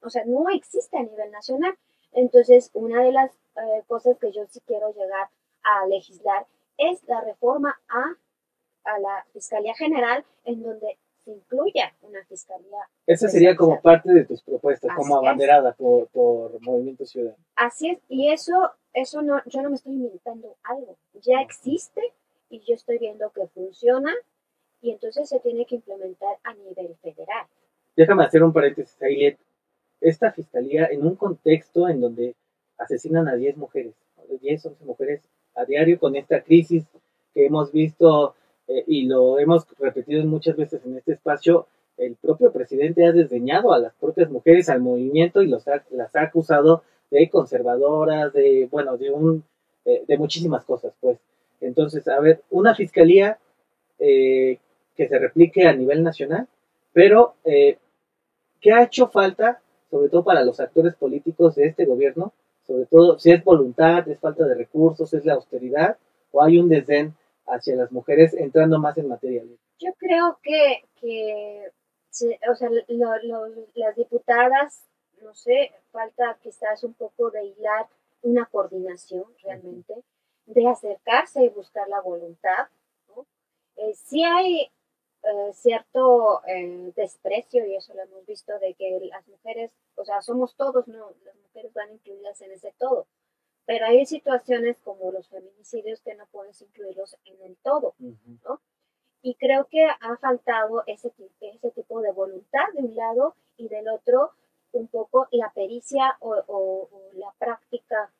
O 0.01 0.09
sea, 0.09 0.23
no 0.25 0.47
existe 0.49 0.97
a 0.97 1.01
nivel 1.01 1.31
nacional. 1.31 1.75
Entonces, 2.11 2.69
una 2.73 3.01
de 3.01 3.11
las 3.11 3.31
eh, 3.31 3.83
cosas 3.87 4.17
que 4.19 4.31
yo 4.31 4.45
sí 4.47 4.59
quiero 4.67 4.93
llegar 4.93 5.29
a 5.63 5.87
legislar 5.87 6.45
es 6.77 7.03
la 7.07 7.21
reforma 7.21 7.79
a, 7.89 8.13
a 8.83 8.99
la 8.99 9.25
Fiscalía 9.33 9.73
General, 9.73 10.23
en 10.43 10.61
donde 10.61 10.99
se 11.25 11.31
incluya 11.31 11.93
una 12.03 12.23
fiscalía. 12.25 12.77
Esa 13.07 13.27
sería 13.27 13.55
como 13.55 13.81
parte 13.81 14.13
de 14.13 14.25
tus 14.25 14.41
propuestas, 14.43 14.95
como 14.95 15.17
abanderada 15.17 15.73
por, 15.73 16.07
por, 16.07 16.61
Movimiento 16.61 17.05
Ciudadano. 17.05 17.43
Así 17.55 17.89
es, 17.89 17.99
y 18.07 18.31
eso, 18.31 18.53
eso 18.93 19.21
no, 19.21 19.41
yo 19.45 19.61
no 19.61 19.69
me 19.69 19.75
estoy 19.75 19.93
inventando 19.93 20.55
algo, 20.63 20.95
ya 21.15 21.41
existe 21.41 22.01
y 22.49 22.59
yo 22.61 22.75
estoy 22.75 22.99
viendo 22.99 23.31
que 23.31 23.47
funciona 23.47 24.13
y 24.81 24.91
entonces 24.91 25.27
se 25.27 25.39
tiene 25.39 25.65
que 25.65 25.75
implementar 25.75 26.37
a 26.43 26.53
nivel 26.53 26.95
federal. 27.01 27.47
Déjame 27.95 28.23
hacer 28.23 28.43
un 28.43 28.53
paréntesis, 28.53 29.01
Ailet. 29.01 29.39
Esta 30.01 30.31
fiscalía, 30.31 30.85
en 30.87 31.05
un 31.05 31.15
contexto 31.15 31.89
en 31.89 32.01
donde 32.01 32.35
asesinan 32.77 33.27
a 33.27 33.35
10 33.35 33.57
mujeres, 33.57 33.95
10, 34.41 34.65
11 34.65 34.85
mujeres 34.85 35.21
a 35.55 35.65
diario 35.65 35.99
con 35.99 36.15
esta 36.15 36.41
crisis 36.41 36.83
que 37.33 37.45
hemos 37.45 37.71
visto 37.71 38.35
eh, 38.67 38.83
y 38.87 39.05
lo 39.05 39.39
hemos 39.39 39.65
repetido 39.77 40.25
muchas 40.25 40.55
veces 40.55 40.81
en 40.85 40.97
este 40.97 41.13
espacio, 41.13 41.67
el 41.97 42.15
propio 42.15 42.51
presidente 42.51 43.05
ha 43.05 43.11
desdeñado 43.11 43.73
a 43.73 43.79
las 43.79 43.93
propias 43.93 44.29
mujeres, 44.29 44.69
al 44.69 44.81
movimiento 44.81 45.41
y 45.41 45.47
los 45.47 45.65
las 45.91 46.15
ha 46.15 46.21
acusado 46.21 46.83
de 47.09 47.29
conservadoras, 47.29 48.33
de, 48.33 48.67
bueno, 48.71 48.97
de 48.97 49.11
un, 49.11 49.43
eh, 49.85 50.03
de 50.07 50.17
muchísimas 50.17 50.65
cosas, 50.65 50.93
pues. 50.99 51.17
Entonces, 51.61 52.07
a 52.07 52.19
ver, 52.19 52.41
una 52.49 52.75
fiscalía 52.75 53.39
eh, 53.99 54.59
que 54.95 55.07
se 55.07 55.19
replique 55.19 55.67
a 55.67 55.73
nivel 55.73 56.03
nacional, 56.03 56.47
pero 56.91 57.35
¿qué 57.43 58.71
ha 58.71 58.83
hecho 58.83 59.07
falta, 59.07 59.61
sobre 59.89 60.09
todo 60.09 60.23
para 60.23 60.43
los 60.43 60.59
actores 60.59 60.95
políticos 60.95 61.55
de 61.55 61.67
este 61.67 61.85
gobierno? 61.85 62.33
Sobre 62.65 62.85
todo, 62.85 63.19
si 63.19 63.31
es 63.31 63.43
voluntad, 63.43 64.07
es 64.09 64.19
falta 64.19 64.45
de 64.45 64.55
recursos, 64.55 65.13
es 65.13 65.23
la 65.25 65.33
austeridad, 65.35 65.97
o 66.31 66.41
hay 66.43 66.57
un 66.57 66.67
desdén 66.67 67.13
hacia 67.47 67.75
las 67.75 67.91
mujeres 67.91 68.33
entrando 68.33 68.79
más 68.79 68.97
en 68.97 69.07
materia. 69.07 69.43
Yo 69.79 69.93
creo 69.97 70.39
que, 70.41 70.83
que 70.95 71.71
o 72.49 72.55
sea, 72.55 72.69
las 72.69 73.95
diputadas, 73.95 74.83
no 75.21 75.33
sé, 75.33 75.71
falta 75.91 76.37
quizás 76.41 76.83
un 76.83 76.93
poco 76.93 77.31
de 77.31 77.45
hilar 77.45 77.87
una 78.21 78.45
coordinación 78.45 79.25
realmente, 79.43 79.93
de 80.45 80.67
acercarse 80.67 81.43
y 81.43 81.49
buscar 81.49 81.87
la 81.89 82.01
voluntad. 82.01 82.67
¿no? 83.09 83.25
Eh, 83.77 83.93
sí 83.93 84.23
hay 84.23 84.71
eh, 85.23 85.53
cierto 85.53 86.41
eh, 86.47 86.91
desprecio, 86.95 87.65
y 87.65 87.75
eso 87.75 87.93
lo 87.93 88.03
hemos 88.03 88.25
visto, 88.25 88.57
de 88.59 88.73
que 88.75 88.99
las 89.09 89.27
mujeres, 89.27 89.71
o 89.95 90.05
sea, 90.05 90.21
somos 90.21 90.55
todos, 90.55 90.87
¿no? 90.87 91.11
Las 91.23 91.35
mujeres 91.35 91.73
van 91.73 91.93
incluidas 91.93 92.41
en 92.41 92.51
ese 92.51 92.73
todo. 92.77 93.07
Pero 93.65 93.85
hay 93.85 94.05
situaciones 94.05 94.77
como 94.83 95.11
los 95.11 95.27
feminicidios 95.27 96.01
que 96.01 96.15
no 96.15 96.25
puedes 96.31 96.61
incluirlos 96.61 97.17
en 97.25 97.41
el 97.41 97.57
todo, 97.57 97.95
¿no? 97.99 98.61
Y 99.21 99.33
creo 99.35 99.65
que 99.65 99.83
ha 99.85 100.17
faltado 100.17 100.83
ese, 100.85 101.11
ese 101.41 101.71
tipo 101.71 102.01
de 102.01 102.11
voluntad 102.11 102.65
de 102.75 102.83
un 102.83 102.95
lado 102.95 103.35
y 103.57 103.67
del 103.67 103.87
otro 103.89 104.31
un 104.75 104.87
poco 104.87 105.27
la 105.31 105.51
pericia 105.53 106.15
o, 106.19 106.89
la 107.13 107.33
práctica 107.39 108.11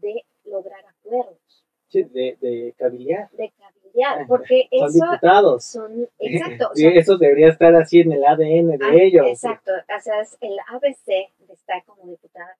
de 0.00 0.24
lograr 0.44 0.84
acuerdos. 0.86 1.64
Sí, 1.88 2.02
de, 2.04 2.36
de 2.40 2.74
cabildear. 2.76 3.30
De 3.32 3.50
cabildear, 3.50 4.26
porque 4.26 4.68
son 4.70 4.88
eso 4.88 4.92
diputados. 4.92 5.64
son, 5.64 6.08
exacto. 6.18 6.70
sí, 6.74 6.86
eso 6.86 7.16
debería 7.16 7.48
estar 7.48 7.74
así 7.74 8.00
en 8.00 8.12
el 8.12 8.24
ADN 8.24 8.78
de 8.78 8.84
ah, 8.84 8.94
ellos. 8.94 9.26
Exacto, 9.26 9.72
o 9.72 10.00
sea, 10.00 10.20
es 10.20 10.36
el 10.40 10.58
ABC 10.68 11.06
de 11.06 11.54
estar 11.54 11.84
como 11.84 12.06
diputada 12.06 12.56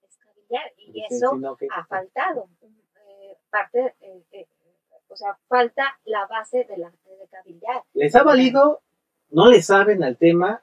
y 0.79 1.05
eso 1.09 1.39
ha 1.71 1.85
faltado. 1.87 2.49
Eh, 2.63 3.37
parte, 3.51 3.95
eh, 4.01 4.23
eh, 4.33 4.47
o 5.09 5.17
sea, 5.17 5.39
falta 5.49 5.99
la 6.05 6.27
base 6.27 6.65
de 6.65 6.77
la 6.77 6.91
de 6.91 7.27
cabildear. 7.31 7.83
¿Les 7.95 8.15
ha 8.15 8.23
valido? 8.23 8.81
¿No 9.31 9.49
le 9.49 9.63
saben 9.63 10.03
al 10.03 10.17
tema? 10.17 10.63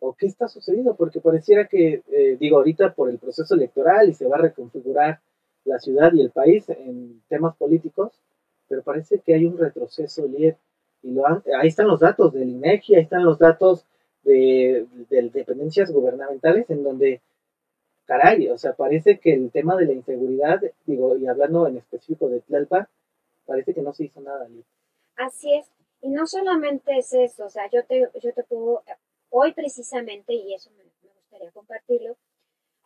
¿O 0.00 0.14
qué 0.14 0.26
está 0.26 0.48
sucediendo? 0.48 0.96
Porque 0.96 1.20
pareciera 1.20 1.68
que, 1.68 2.02
digo, 2.40 2.56
ahorita 2.56 2.92
por 2.92 3.08
el 3.08 3.18
proceso 3.18 3.54
electoral 3.54 4.08
y 4.08 4.14
se 4.14 4.26
va 4.26 4.36
a 4.36 4.40
reconfigurar 4.40 5.20
la 5.64 5.78
ciudad 5.78 6.12
y 6.12 6.22
el 6.22 6.30
país 6.30 6.68
en 6.70 7.22
temas 7.28 7.54
políticos, 7.54 8.20
pero 8.66 8.82
parece 8.82 9.20
que 9.20 9.34
hay 9.34 9.46
un 9.46 9.56
retroceso, 9.56 10.26
Lier. 10.26 10.56
Y 11.04 11.12
lo 11.12 11.24
ahí 11.26 11.68
están 11.68 11.86
los 11.86 12.00
datos 12.00 12.32
del 12.32 12.48
INEGI, 12.48 12.96
ahí 12.96 13.02
están 13.02 13.24
los 13.24 13.38
datos 13.38 13.86
de, 14.24 14.86
de 15.08 15.30
dependencias 15.30 15.92
gubernamentales 15.92 16.68
en 16.70 16.82
donde 16.82 17.20
caray, 18.12 18.48
o 18.48 18.58
sea, 18.58 18.74
parece 18.74 19.18
que 19.18 19.32
el 19.32 19.50
tema 19.50 19.74
de 19.76 19.86
la 19.86 19.92
inseguridad, 19.94 20.60
digo, 20.84 21.16
y 21.16 21.26
hablando 21.26 21.66
en 21.66 21.78
específico 21.78 22.28
de 22.28 22.40
Tlalpa, 22.40 22.90
parece 23.46 23.72
que 23.72 23.80
no 23.80 23.94
se 23.94 24.04
hizo 24.04 24.20
nada. 24.20 24.46
Así 25.16 25.54
es, 25.54 25.70
y 26.02 26.10
no 26.10 26.26
solamente 26.26 26.98
es 26.98 27.12
eso, 27.14 27.46
o 27.46 27.50
sea, 27.50 27.70
yo 27.70 27.84
te, 27.86 28.10
yo 28.20 28.34
te 28.34 28.44
puedo, 28.44 28.82
hoy 29.30 29.54
precisamente, 29.54 30.34
y 30.34 30.52
eso 30.52 30.70
me, 30.76 30.84
gustaría 31.14 31.50
compartirlo, 31.52 32.16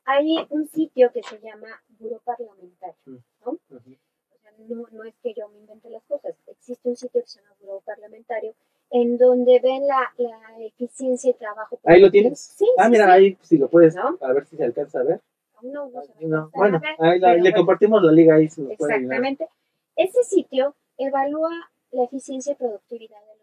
hay 0.05 0.47
un 0.51 0.69
sitio 0.69 1.11
que 1.11 1.23
se 1.25 1.41
llama 1.41 1.83
Buro 1.99 2.21
Parlamentario, 2.25 2.95
mm. 3.07 3.17
¿no? 3.45 3.51
O 3.51 4.39
sea, 4.41 4.53
no, 4.59 4.87
no 4.93 5.05
es 5.05 5.15
que 5.25 5.35
yo 5.35 5.49
me 5.49 5.59
invente 5.59 5.91
las 5.91 6.05
cosas, 6.05 6.37
existe 6.47 6.89
un 6.89 6.97
sitio 6.97 7.21
que 7.21 7.27
se 7.27 7.41
llama 7.41 7.57
Buro 7.61 7.81
Parlamentario 7.81 8.55
en 8.91 9.19
donde 9.19 9.61
ven 9.61 9.87
la, 9.87 10.13
la 10.17 10.65
eficiencia 10.65 11.31
y 11.31 11.35
trabajo. 11.35 11.79
¿Ahí 11.85 12.01
lo 12.01 12.11
tienes? 12.11 12.41
Sí. 12.41 12.67
Ah, 12.79 12.89
mira, 12.89 13.13
ahí 13.13 13.37
si 13.43 13.59
lo 13.59 13.69
puedes, 13.69 13.97
a 13.97 14.33
ver 14.33 14.47
si 14.47 14.57
se 14.57 14.65
alcanza 14.65 15.01
a 15.01 15.05
ver. 15.05 15.21
No, 15.63 15.91
no, 16.21 16.51
Bueno, 16.55 16.81
ahí 16.99 17.41
le 17.41 17.53
compartimos 17.53 18.03
la 18.03 18.13
liga 18.13 18.37
ahí. 18.37 18.49
Si 18.49 18.63
Exactamente. 18.63 19.49
Ese 19.97 20.23
sitio 20.23 20.75
evalúa 20.99 21.51
la 21.93 22.05
eficiencia 22.05 22.53
y 22.53 22.57
productividad 22.57 23.19
de 23.21 23.37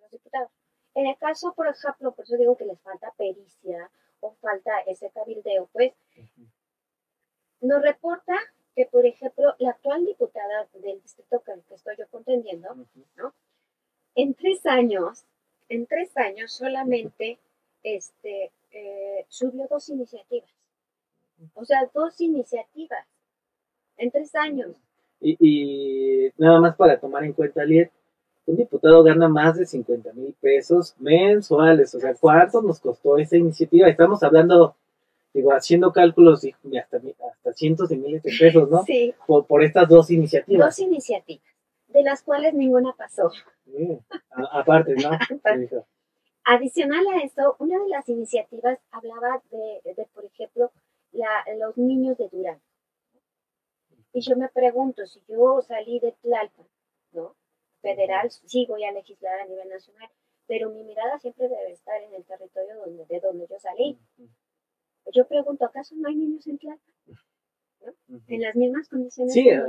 los, 0.00 0.10
diputados. 0.10 0.50
En 0.94 1.06
el 1.06 1.16
caso, 1.18 1.52
por 1.54 1.68
ejemplo, 1.68 2.12
por 2.12 2.24
eso 2.24 2.36
digo 2.36 2.56
que 2.56 2.64
les 2.64 2.80
falta 2.80 3.12
pericia 3.16 3.90
o 4.20 4.32
falta 4.40 4.72
ese 4.86 5.10
cabildeo, 5.10 5.68
pues 5.72 5.92
nos 7.60 7.82
reporta 7.82 8.34
que, 8.74 8.86
por 8.86 9.04
ejemplo, 9.06 9.54
la 9.58 9.70
actual 9.70 10.04
diputada 10.04 10.66
del 10.74 11.00
distrito 11.02 11.42
que, 11.44 11.52
que 11.68 11.74
estoy 11.74 11.96
yo 11.96 12.08
contendiendo, 12.10 12.74
¿no? 13.16 13.34
En 14.22 14.34
tres 14.34 14.66
años, 14.66 15.24
en 15.68 15.86
tres 15.86 16.16
años 16.16 16.52
solamente 16.52 17.38
este, 17.82 18.50
eh, 18.72 19.24
subió 19.28 19.66
dos 19.68 19.88
iniciativas. 19.88 20.50
O 21.54 21.64
sea, 21.64 21.88
dos 21.94 22.20
iniciativas 22.20 23.06
en 23.96 24.10
tres 24.10 24.34
años. 24.34 24.72
Y, 25.20 26.30
nada 26.38 26.60
más 26.60 26.76
para 26.76 26.98
tomar 26.98 27.24
en 27.24 27.32
cuenta, 27.32 27.64
Liet, 27.64 27.90
un 28.46 28.56
diputado 28.56 29.02
gana 29.02 29.28
más 29.28 29.56
de 29.56 29.66
50 29.66 30.12
mil 30.14 30.34
pesos 30.40 30.94
mensuales. 30.98 31.94
O 31.94 32.00
sea, 32.00 32.14
¿cuánto 32.14 32.62
nos 32.62 32.80
costó 32.80 33.18
esa 33.18 33.36
iniciativa? 33.36 33.88
Estamos 33.88 34.22
hablando, 34.22 34.74
digo, 35.32 35.52
haciendo 35.52 35.92
cálculos 35.92 36.44
y 36.44 36.54
hasta, 36.76 36.98
hasta 36.98 37.52
cientos 37.52 37.88
de 37.88 37.96
miles 37.96 38.22
de 38.22 38.32
pesos, 38.38 38.68
¿no? 38.70 38.82
Sí. 38.84 39.14
Por, 39.26 39.46
por 39.46 39.62
estas 39.62 39.88
dos 39.88 40.10
iniciativas. 40.10 40.76
Dos 40.76 40.86
iniciativas, 40.86 41.44
de 41.92 42.02
las 42.02 42.22
cuales 42.22 42.54
ninguna 42.54 42.92
pasó 42.92 43.30
aparte, 44.52 44.94
¿no? 44.94 45.10
Adicional 46.44 47.06
a 47.08 47.18
esto, 47.22 47.56
una 47.58 47.78
de 47.78 47.88
las 47.88 48.08
iniciativas 48.08 48.78
hablaba 48.90 49.42
de, 49.50 49.80
de 49.84 50.08
por 50.14 50.24
ejemplo, 50.24 50.72
la, 51.12 51.44
los 51.58 51.76
niños 51.76 52.16
de 52.16 52.28
Durán. 52.28 52.60
Y 54.12 54.20
yo 54.22 54.36
me 54.36 54.48
pregunto, 54.48 55.06
si 55.06 55.22
yo 55.28 55.60
salí 55.62 56.00
de 56.00 56.12
Tlalpan, 56.12 56.66
¿no? 57.12 57.36
Federal, 57.82 58.30
sí 58.30 58.66
voy 58.68 58.84
a 58.84 58.92
legislar 58.92 59.40
a 59.40 59.46
nivel 59.46 59.68
nacional, 59.68 60.08
pero 60.46 60.70
mi 60.70 60.82
mirada 60.82 61.18
siempre 61.18 61.48
debe 61.48 61.72
estar 61.72 62.00
en 62.02 62.14
el 62.14 62.24
territorio 62.24 62.76
donde, 62.84 63.04
de 63.06 63.20
donde 63.20 63.46
yo 63.46 63.58
salí. 63.58 63.98
Yo 65.12 65.26
pregunto, 65.26 65.64
¿acaso 65.64 65.94
no 65.96 66.08
hay 66.08 66.16
niños 66.16 66.46
en 66.46 66.58
Tlalpan? 66.58 66.94
En 68.28 68.40
las 68.42 68.56
mismas 68.56 68.88
condiciones 68.88 69.32
sí, 69.32 69.48
eh, 69.48 69.60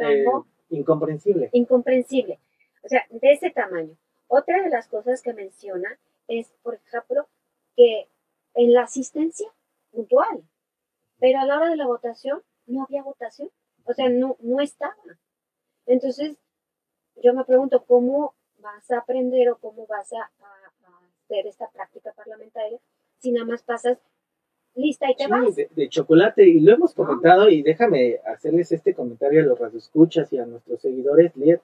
incomprensible. 0.71 1.49
Incomprensible. 1.53 2.39
O 2.83 2.87
sea, 2.87 3.05
de 3.09 3.31
ese 3.31 3.51
tamaño. 3.51 3.95
Otra 4.27 4.63
de 4.63 4.69
las 4.69 4.87
cosas 4.87 5.21
que 5.21 5.33
menciona 5.33 5.97
es, 6.27 6.47
por 6.63 6.75
ejemplo, 6.75 7.27
que 7.75 8.07
en 8.55 8.73
la 8.73 8.83
asistencia 8.83 9.47
puntual, 9.91 10.43
pero 11.19 11.39
a 11.39 11.45
la 11.45 11.57
hora 11.57 11.69
de 11.69 11.75
la 11.77 11.85
votación 11.85 12.41
no 12.65 12.83
había 12.83 13.03
votación, 13.03 13.49
o 13.85 13.93
sea, 13.93 14.09
no, 14.09 14.37
no 14.39 14.61
estaba. 14.61 14.95
Entonces, 15.85 16.37
yo 17.21 17.33
me 17.33 17.43
pregunto, 17.45 17.83
¿cómo 17.85 18.33
vas 18.59 18.89
a 18.91 18.99
aprender 18.99 19.49
o 19.49 19.57
cómo 19.57 19.85
vas 19.87 20.11
a, 20.13 20.31
hacer 21.25 21.47
esta 21.47 21.69
práctica 21.69 22.11
parlamentaria 22.11 22.77
si 23.19 23.31
nada 23.31 23.45
más 23.45 23.63
pasas 23.63 23.97
lista 24.75 25.09
y 25.09 25.15
te 25.15 25.27
vas? 25.27 25.55
De, 25.55 25.89
chocolate, 25.89 26.47
y 26.47 26.59
lo 26.59 26.73
hemos 26.73 26.93
comentado, 26.93 27.49
y 27.49 27.61
déjame 27.61 28.19
hacerles 28.25 28.71
este 28.71 28.93
comentario 28.93 29.41
a 29.41 29.45
los 29.45 29.59
radioescuchas 29.59 30.31
y 30.33 30.37
a 30.37 30.45
nuestros 30.45 30.81
seguidores, 30.81 31.35
Liet. 31.35 31.61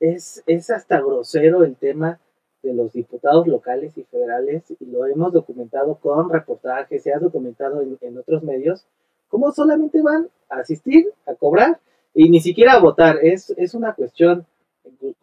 es, 0.00 0.42
es 0.46 0.70
hasta 0.70 1.00
grosero 1.00 1.64
el 1.64 1.76
tema 1.76 2.20
de 2.62 2.74
los 2.74 2.92
diputados 2.92 3.46
locales 3.46 3.96
y 3.98 4.04
federales, 4.04 4.62
y 4.78 4.86
lo 4.86 5.06
hemos 5.06 5.32
documentado 5.32 5.96
con 5.96 6.30
reportajes, 6.30 7.02
se 7.02 7.12
ha 7.12 7.18
documentado 7.18 7.82
en, 7.82 8.18
otros 8.18 8.42
medios, 8.42 8.86
cómo 9.28 9.50
solamente 9.52 10.00
van 10.00 10.28
a 10.48 10.60
asistir, 10.60 11.10
a 11.26 11.34
cobrar, 11.34 11.80
y 12.14 12.28
ni 12.28 12.40
siquiera 12.40 12.74
a 12.74 12.80
votar. 12.80 13.18
Es, 13.22 13.50
es 13.56 13.74
una 13.74 13.94
cuestión 13.94 14.46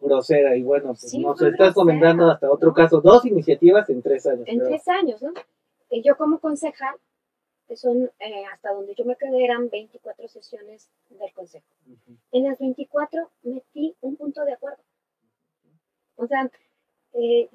grosera, 0.00 0.56
y 0.56 0.62
bueno, 0.62 0.88
pues 0.88 1.14
nos 1.14 1.40
estás 1.40 1.72
comentando 1.72 2.30
hasta 2.30 2.50
otro 2.50 2.74
caso, 2.74 3.00
dos 3.00 3.24
iniciativas 3.24 3.88
en 3.88 4.02
tres 4.02 4.26
años. 4.26 4.44
En 4.46 4.58
tres 4.58 4.86
años, 4.88 5.22
¿no? 5.22 5.32
Yo 5.90 6.16
como 6.16 6.38
concejal, 6.38 6.96
que 7.66 7.76
son, 7.76 8.10
eh, 8.20 8.44
hasta 8.52 8.72
donde 8.72 8.94
yo 8.94 9.04
me 9.04 9.16
quedé, 9.16 9.44
eran 9.44 9.70
24 9.70 10.28
sesiones 10.28 10.88
del 11.08 11.32
consejo. 11.32 11.66
En 12.32 12.44
las 12.44 12.58
24 12.58 13.30
metí 13.42 13.94
un 14.00 14.16
punto 14.16 14.44
de 14.44 14.52
acuerdo. 14.52 14.82
O 16.16 16.26
sea, 16.26 16.50
eh, 17.14 17.48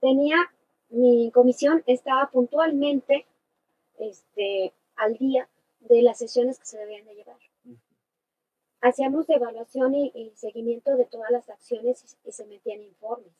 tenía, 0.00 0.36
mi 0.88 1.30
comisión 1.32 1.82
estaba 1.86 2.30
puntualmente 2.30 3.26
este, 3.98 4.72
al 4.96 5.16
día 5.16 5.48
de 5.80 6.02
las 6.02 6.18
sesiones 6.18 6.58
que 6.58 6.66
se 6.66 6.78
debían 6.78 7.04
de 7.06 7.14
llevar. 7.14 7.38
Hacíamos 8.82 9.28
evaluación 9.28 9.94
y, 9.94 10.32
seguimiento 10.36 10.96
de 10.96 11.04
todas 11.04 11.30
las 11.30 11.50
acciones 11.50 12.16
y, 12.24 12.32
se 12.32 12.46
metían 12.46 12.82
informes. 12.82 13.32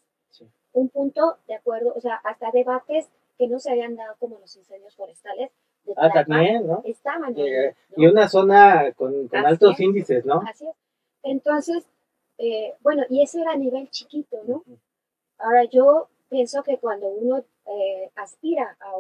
Un 0.73 0.89
punto 0.89 1.39
de 1.49 1.55
acuerdo, 1.55 1.93
o 1.97 2.01
sea, 2.01 2.17
hasta 2.25 2.51
debates 2.53 3.09
que 3.41 3.49
no 3.49 3.59
se 3.59 3.71
habían 3.71 3.97
dado 3.97 4.17
como 4.19 4.39
los 4.39 4.55
incendios 4.55 4.95
forestales. 4.95 5.51
ah, 5.97 6.11
también, 6.13 6.67
¿no? 6.67 6.83
Estaban. 6.85 7.35
Y 7.97 8.07
una 8.07 8.29
zona 8.29 8.93
con, 8.93 9.31
altos 9.33 9.81
índices, 9.81 10.27
¿no? 10.27 10.43
Así 10.47 10.67
es. 10.67 10.77
Entonces, 11.23 11.87
eh, 12.37 12.75
bueno, 12.81 13.03
y 13.09 13.23
eso 13.23 13.41
era 13.41 13.53
a 13.53 13.57
nivel 13.57 13.89
chiquito, 13.89 14.37
¿no? 14.47 14.63
Ahora 15.39 15.65
yo 15.65 16.11
pienso 16.29 16.63
que 16.63 16.77
cuando 16.77 17.09
uno 17.09 17.43
eh, 17.65 18.11
aspira 18.15 18.77
a, 18.79 18.93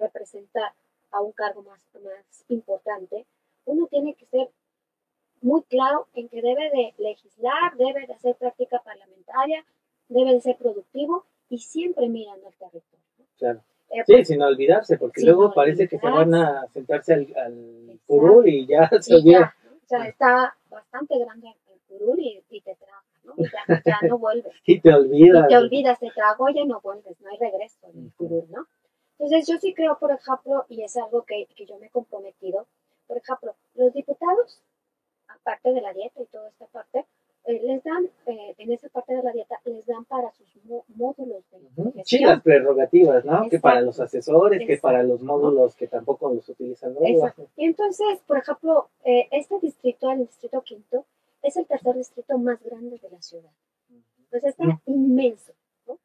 representar 0.00 0.72
a 1.12 1.20
un 1.20 1.30
cargo 1.30 1.62
más, 1.62 1.80
más 2.02 2.44
importante, 2.48 3.26
uno 3.64 3.86
tiene 3.86 4.14
que 4.14 4.26
ser 4.26 4.50
muy 5.40 5.62
claro 5.62 6.08
en 6.14 6.28
que 6.28 6.42
debe 6.42 6.68
de 6.70 6.94
legislar, 6.98 7.76
debe 7.76 8.08
de 8.08 8.12
hacer 8.12 8.34
práctica 8.34 8.80
parlamentaria, 8.80 9.64
debe 10.08 10.32
de 10.32 10.40
ser 10.40 10.56
productivo 10.56 11.26
y 11.48 11.58
siempre 11.58 12.08
mirando 12.08 12.48
al 12.48 12.54
territorio. 12.54 13.07
Claro. 13.38 13.60
Eh, 13.90 14.02
sí, 14.06 14.24
sin 14.24 14.42
olvidarse, 14.42 14.98
porque 14.98 15.22
luego 15.22 15.52
parece 15.54 15.88
que 15.88 15.98
se 15.98 16.06
van 16.06 16.34
a 16.34 16.66
sentarse 16.68 17.14
al, 17.14 17.26
al 17.36 18.00
curul 18.06 18.46
y 18.46 18.66
ya 18.66 18.90
se 19.00 19.14
olvida. 19.14 19.54
O 19.64 19.88
sea, 19.88 20.06
está 20.06 20.56
bastante 20.68 21.18
grande 21.18 21.48
el 21.48 21.80
curul 21.88 22.20
y, 22.20 22.44
y 22.50 22.60
te 22.60 22.74
trae 22.74 22.98
ya, 23.84 24.08
no 24.08 24.18
vuelves. 24.18 24.52
y 24.66 24.80
te 24.80 24.92
olvidas. 24.92 25.44
Y 25.46 25.48
te 25.48 25.56
olvidas, 25.56 25.98
te 25.98 26.10
trago 26.10 26.48
ya 26.50 26.64
no 26.64 26.80
vuelves, 26.80 27.20
no 27.20 27.30
hay 27.30 27.38
regreso 27.38 27.78
en 27.84 28.12
el 28.18 28.48
¿no? 28.50 28.66
Entonces 29.18 29.48
yo 29.48 29.58
sí 29.58 29.74
creo, 29.74 29.98
por 29.98 30.12
ejemplo, 30.12 30.64
y 30.68 30.82
es 30.82 30.96
algo 30.96 31.24
que, 31.24 31.46
que 31.56 31.66
yo 31.66 31.76
me 31.78 31.86
he 31.86 31.90
comprometido, 31.90 32.66
por 33.06 33.16
ejemplo, 33.16 33.56
los 33.74 33.92
diputados, 33.92 34.60
aparte 35.26 35.72
de 35.72 35.80
la 35.80 35.92
dieta 35.92 36.22
y 36.22 36.26
toda 36.26 36.48
esta 36.48 36.66
parte, 36.66 37.04
eh, 37.48 37.62
les 37.64 37.82
dan, 37.82 38.04
eh, 38.26 38.54
en 38.58 38.72
esa 38.72 38.90
parte 38.90 39.14
de 39.14 39.22
la 39.22 39.32
dieta, 39.32 39.58
les 39.64 39.86
dan 39.86 40.04
para 40.04 40.30
sus 40.32 40.46
módulos 40.88 41.42
de 41.50 42.04
Sí, 42.04 42.18
las 42.18 42.42
prerrogativas, 42.42 43.24
¿no? 43.24 43.48
Que 43.48 43.58
para 43.58 43.80
los 43.80 43.98
asesores, 44.00 44.66
que 44.66 44.76
para 44.76 45.02
los 45.02 45.22
módulos 45.22 45.74
que 45.74 45.86
tampoco 45.86 46.34
los 46.34 46.46
utilizan. 46.46 46.94
Y 47.56 47.64
entonces, 47.64 48.20
por 48.26 48.36
ejemplo, 48.36 48.90
eh, 49.02 49.28
este 49.30 49.58
distrito, 49.60 50.10
el 50.10 50.26
distrito 50.26 50.60
quinto, 50.60 51.06
es 51.42 51.56
el 51.56 51.64
tercer 51.64 51.96
distrito 51.96 52.36
más 52.36 52.62
grande 52.62 52.98
de 52.98 53.08
la 53.08 53.22
ciudad. 53.22 53.50
Pues 54.28 54.44
está 54.44 54.64
inmenso. 54.84 55.52
¿no? 55.86 55.98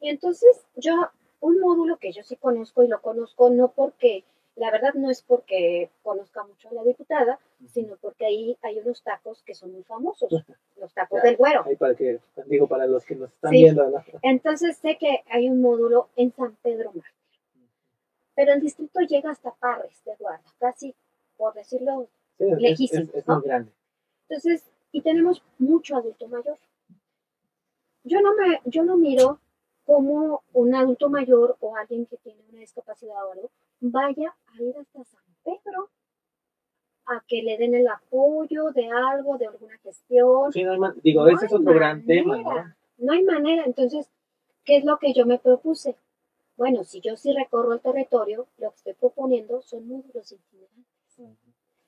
Y 0.00 0.10
entonces 0.10 0.60
yo, 0.76 0.92
un 1.40 1.58
módulo 1.58 1.96
que 1.96 2.12
yo 2.12 2.22
sí 2.22 2.36
conozco 2.36 2.82
y 2.82 2.88
lo 2.88 3.00
conozco 3.00 3.48
no 3.48 3.68
porque, 3.68 4.24
la 4.56 4.70
verdad 4.70 4.94
no 4.94 5.10
es 5.10 5.22
porque 5.22 5.90
conozca 6.02 6.42
mucho 6.42 6.70
a 6.70 6.72
la 6.72 6.82
diputada, 6.82 7.38
sino 7.68 7.96
porque 7.96 8.24
ahí 8.24 8.56
hay 8.62 8.78
unos 8.78 9.02
tacos 9.02 9.42
que 9.42 9.54
son 9.54 9.72
muy 9.72 9.82
famosos, 9.82 10.32
los 10.76 10.94
tacos 10.94 11.22
del 11.22 11.36
güero. 11.36 11.62
Ahí 11.66 11.76
para 11.76 11.94
que, 11.94 12.20
digo, 12.46 12.66
para 12.66 12.86
los 12.86 13.04
que 13.04 13.16
nos 13.16 13.30
están 13.32 13.50
viendo. 13.50 14.02
Entonces 14.22 14.78
sé 14.78 14.96
que 14.96 15.22
hay 15.28 15.50
un 15.50 15.60
módulo 15.60 16.08
en 16.16 16.32
San 16.32 16.56
Pedro 16.62 16.90
Mártir. 16.94 17.12
Pero 18.34 18.54
el 18.54 18.60
distrito 18.60 19.00
llega 19.00 19.30
hasta 19.30 19.52
Parres 19.52 20.02
de 20.04 20.14
Guarda, 20.18 20.44
casi, 20.58 20.94
por 21.36 21.52
decirlo, 21.54 22.08
lejísimo. 22.38 23.10
Es, 23.12 23.28
muy 23.28 23.42
grande. 23.42 23.72
Entonces, 24.28 24.64
y 24.90 25.02
tenemos 25.02 25.42
mucho 25.58 25.96
adulto 25.96 26.28
mayor. 26.28 26.58
Yo 28.04 28.20
no, 28.22 28.34
me, 28.34 28.60
yo 28.64 28.84
no 28.84 28.96
miro 28.96 29.38
como 29.84 30.42
un 30.52 30.74
adulto 30.74 31.10
mayor 31.10 31.56
o 31.60 31.76
alguien 31.76 32.06
que 32.06 32.16
tiene 32.18 32.40
una 32.50 32.60
discapacidad 32.60 33.26
o 33.26 33.32
algo 33.32 33.50
vaya 33.80 34.34
a 34.46 34.62
ir 34.62 34.76
hasta 34.76 35.04
San 35.04 35.22
Pedro 35.44 35.90
a 37.06 37.22
que 37.28 37.42
le 37.42 37.56
den 37.56 37.74
el 37.74 37.86
apoyo 37.86 38.70
de 38.72 38.88
algo, 38.90 39.38
de 39.38 39.46
alguna 39.46 39.78
gestión. 39.78 40.52
Sí, 40.52 40.64
no 40.64 40.92
digo, 41.02 41.28
ese 41.28 41.46
es 41.46 41.52
otro 41.52 41.72
gran 41.72 42.04
tema, 42.04 42.36
¿no? 42.36 42.74
No 42.98 43.12
hay 43.12 43.22
manera. 43.22 43.64
Entonces, 43.64 44.10
¿qué 44.64 44.78
es 44.78 44.84
lo 44.84 44.98
que 44.98 45.12
yo 45.12 45.24
me 45.26 45.38
propuse? 45.38 45.96
Bueno, 46.56 46.84
si 46.84 47.00
yo 47.00 47.16
sí 47.16 47.32
recorro 47.32 47.74
el 47.74 47.80
territorio, 47.80 48.48
lo 48.58 48.70
que 48.70 48.76
estoy 48.76 48.94
proponiendo 48.94 49.60
son 49.62 49.86
módulos 49.86 50.32
itinerantes 50.32 50.96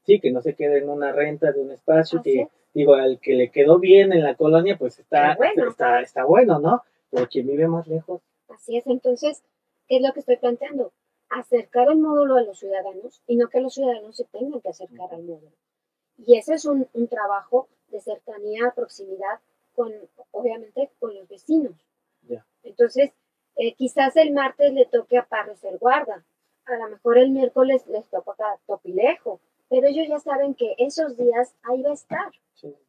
sí, 0.08 0.20
que 0.20 0.30
no 0.30 0.40
se 0.40 0.54
quede 0.54 0.78
en 0.78 0.88
una 0.88 1.12
renta 1.12 1.52
de 1.52 1.60
un 1.60 1.70
espacio, 1.70 2.22
que 2.22 2.48
digo, 2.72 2.94
al 2.94 3.20
que 3.20 3.34
le 3.34 3.50
quedó 3.50 3.78
bien 3.78 4.12
en 4.14 4.22
la 4.22 4.34
colonia, 4.36 4.78
pues 4.78 4.98
está 4.98 5.36
bueno, 5.36 5.68
está, 5.68 6.00
está 6.00 6.24
bueno 6.24 6.58
¿no? 6.58 6.82
Pero 7.10 7.28
quien 7.28 7.46
vive 7.46 7.68
más 7.68 7.86
lejos. 7.86 8.22
Así 8.48 8.78
es, 8.78 8.86
entonces, 8.86 9.42
¿qué 9.86 9.96
es 9.96 10.02
lo 10.02 10.12
que 10.14 10.20
estoy 10.20 10.36
planteando? 10.36 10.92
Acercar 11.30 11.88
el 11.90 11.98
módulo 11.98 12.36
a 12.36 12.42
los 12.42 12.58
ciudadanos 12.58 13.22
y 13.26 13.36
no 13.36 13.48
que 13.48 13.60
los 13.60 13.74
ciudadanos 13.74 14.16
se 14.16 14.24
tengan 14.24 14.60
que 14.60 14.70
acercar 14.70 15.12
al 15.12 15.22
módulo. 15.22 15.52
Y 16.16 16.36
ese 16.36 16.54
es 16.54 16.64
un, 16.64 16.88
trabajo 17.08 17.68
de 17.88 18.00
cercanía, 18.00 18.72
proximidad, 18.74 19.40
con, 19.74 19.92
obviamente, 20.32 20.90
con 20.98 21.14
los 21.14 21.28
vecinos. 21.28 21.72
Entonces, 22.62 23.12
eh, 23.56 23.74
quizás 23.74 24.16
el 24.16 24.32
martes 24.32 24.72
le 24.72 24.86
toque 24.86 25.16
a 25.16 25.24
Parres 25.24 25.62
el 25.64 25.78
Guarda, 25.78 26.24
a 26.66 26.76
lo 26.76 26.88
mejor 26.90 27.18
el 27.18 27.30
miércoles 27.30 27.86
les 27.86 28.06
toca 28.08 28.32
a 28.38 28.58
Topilejo, 28.66 29.40
pero 29.68 29.88
ellos 29.88 30.06
ya 30.08 30.18
saben 30.18 30.54
que 30.54 30.74
esos 30.78 31.16
días 31.16 31.54
ahí 31.62 31.82
va 31.82 31.90
a 31.90 31.94
estar 31.94 32.32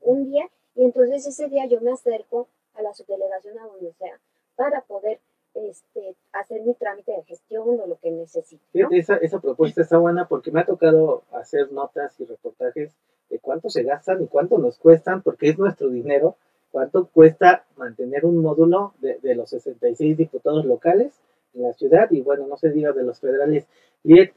un 0.02 0.30
día. 0.30 0.49
Y 0.75 0.84
entonces 0.84 1.25
ese 1.25 1.47
día 1.47 1.65
yo 1.65 1.82
me 1.82 1.91
acerco 1.91 2.47
a 2.73 2.82
la 2.82 2.93
subdelegación 2.93 3.58
a 3.60 3.67
donde 3.67 3.93
sea 3.93 4.19
para 4.56 4.82
poder 4.82 5.19
este, 5.54 6.16
hacer 6.32 6.62
mi 6.62 6.74
trámite 6.74 7.12
de 7.12 7.24
gestión 7.24 7.80
o 7.80 7.88
lo 7.88 7.98
que 8.00 8.12
necesite. 8.12 8.64
Esa, 8.92 9.18
esa 9.18 9.40
propuesta 9.40 9.82
está 9.82 9.98
buena 9.98 10.28
porque 10.28 10.52
me 10.52 10.62
ha 10.62 10.66
tocado 10.66 11.24
hacer 11.32 11.72
notas 11.72 12.20
y 12.20 12.26
reportajes 12.26 12.96
de 13.30 13.40
cuánto 13.40 13.70
se 13.70 13.84
gastan 13.84 14.24
y 14.24 14.28
cuánto 14.28 14.58
nos 14.58 14.78
cuestan, 14.78 15.22
porque 15.22 15.50
es 15.50 15.60
nuestro 15.60 15.90
dinero, 15.90 16.36
cuánto 16.72 17.08
cuesta 17.08 17.66
mantener 17.78 18.26
un 18.26 18.38
módulo 18.38 18.94
de, 19.00 19.20
de 19.22 19.36
los 19.36 19.50
66 19.50 20.18
diputados 20.18 20.66
locales 20.66 21.20
en 21.54 21.64
la 21.64 21.74
ciudad 21.74 22.10
y 22.12 22.22
bueno, 22.22 22.48
no 22.48 22.58
se 22.58 22.70
diga 22.70 22.92
de 22.92 23.04
los 23.04 23.20
federales. 23.20 23.66
Liet, 24.04 24.34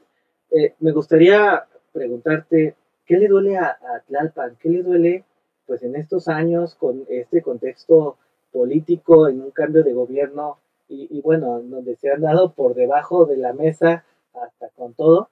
eh, 0.51 0.75
me 0.79 0.91
gustaría 0.91 1.65
preguntarte, 1.91 2.75
¿qué 3.05 3.17
le 3.17 3.27
duele 3.27 3.57
a, 3.57 3.77
Tlalpan? 4.07 4.57
¿Qué 4.59 4.69
le 4.69 4.83
duele 4.83 5.25
pues 5.65 5.83
en 5.83 5.95
estos 5.95 6.27
años 6.27 6.75
con 6.75 7.05
este 7.07 7.41
contexto 7.41 8.17
político, 8.51 9.27
en 9.27 9.41
un 9.41 9.51
cambio 9.51 9.83
de 9.83 9.93
gobierno 9.93 10.57
y, 10.87 11.21
bueno, 11.21 11.61
donde 11.61 11.95
se 11.95 12.11
han 12.11 12.21
dado 12.21 12.53
por 12.53 12.75
debajo 12.75 13.25
de 13.25 13.37
la 13.37 13.53
mesa 13.53 14.05
hasta 14.33 14.69
con 14.69 14.93
todo. 14.93 15.29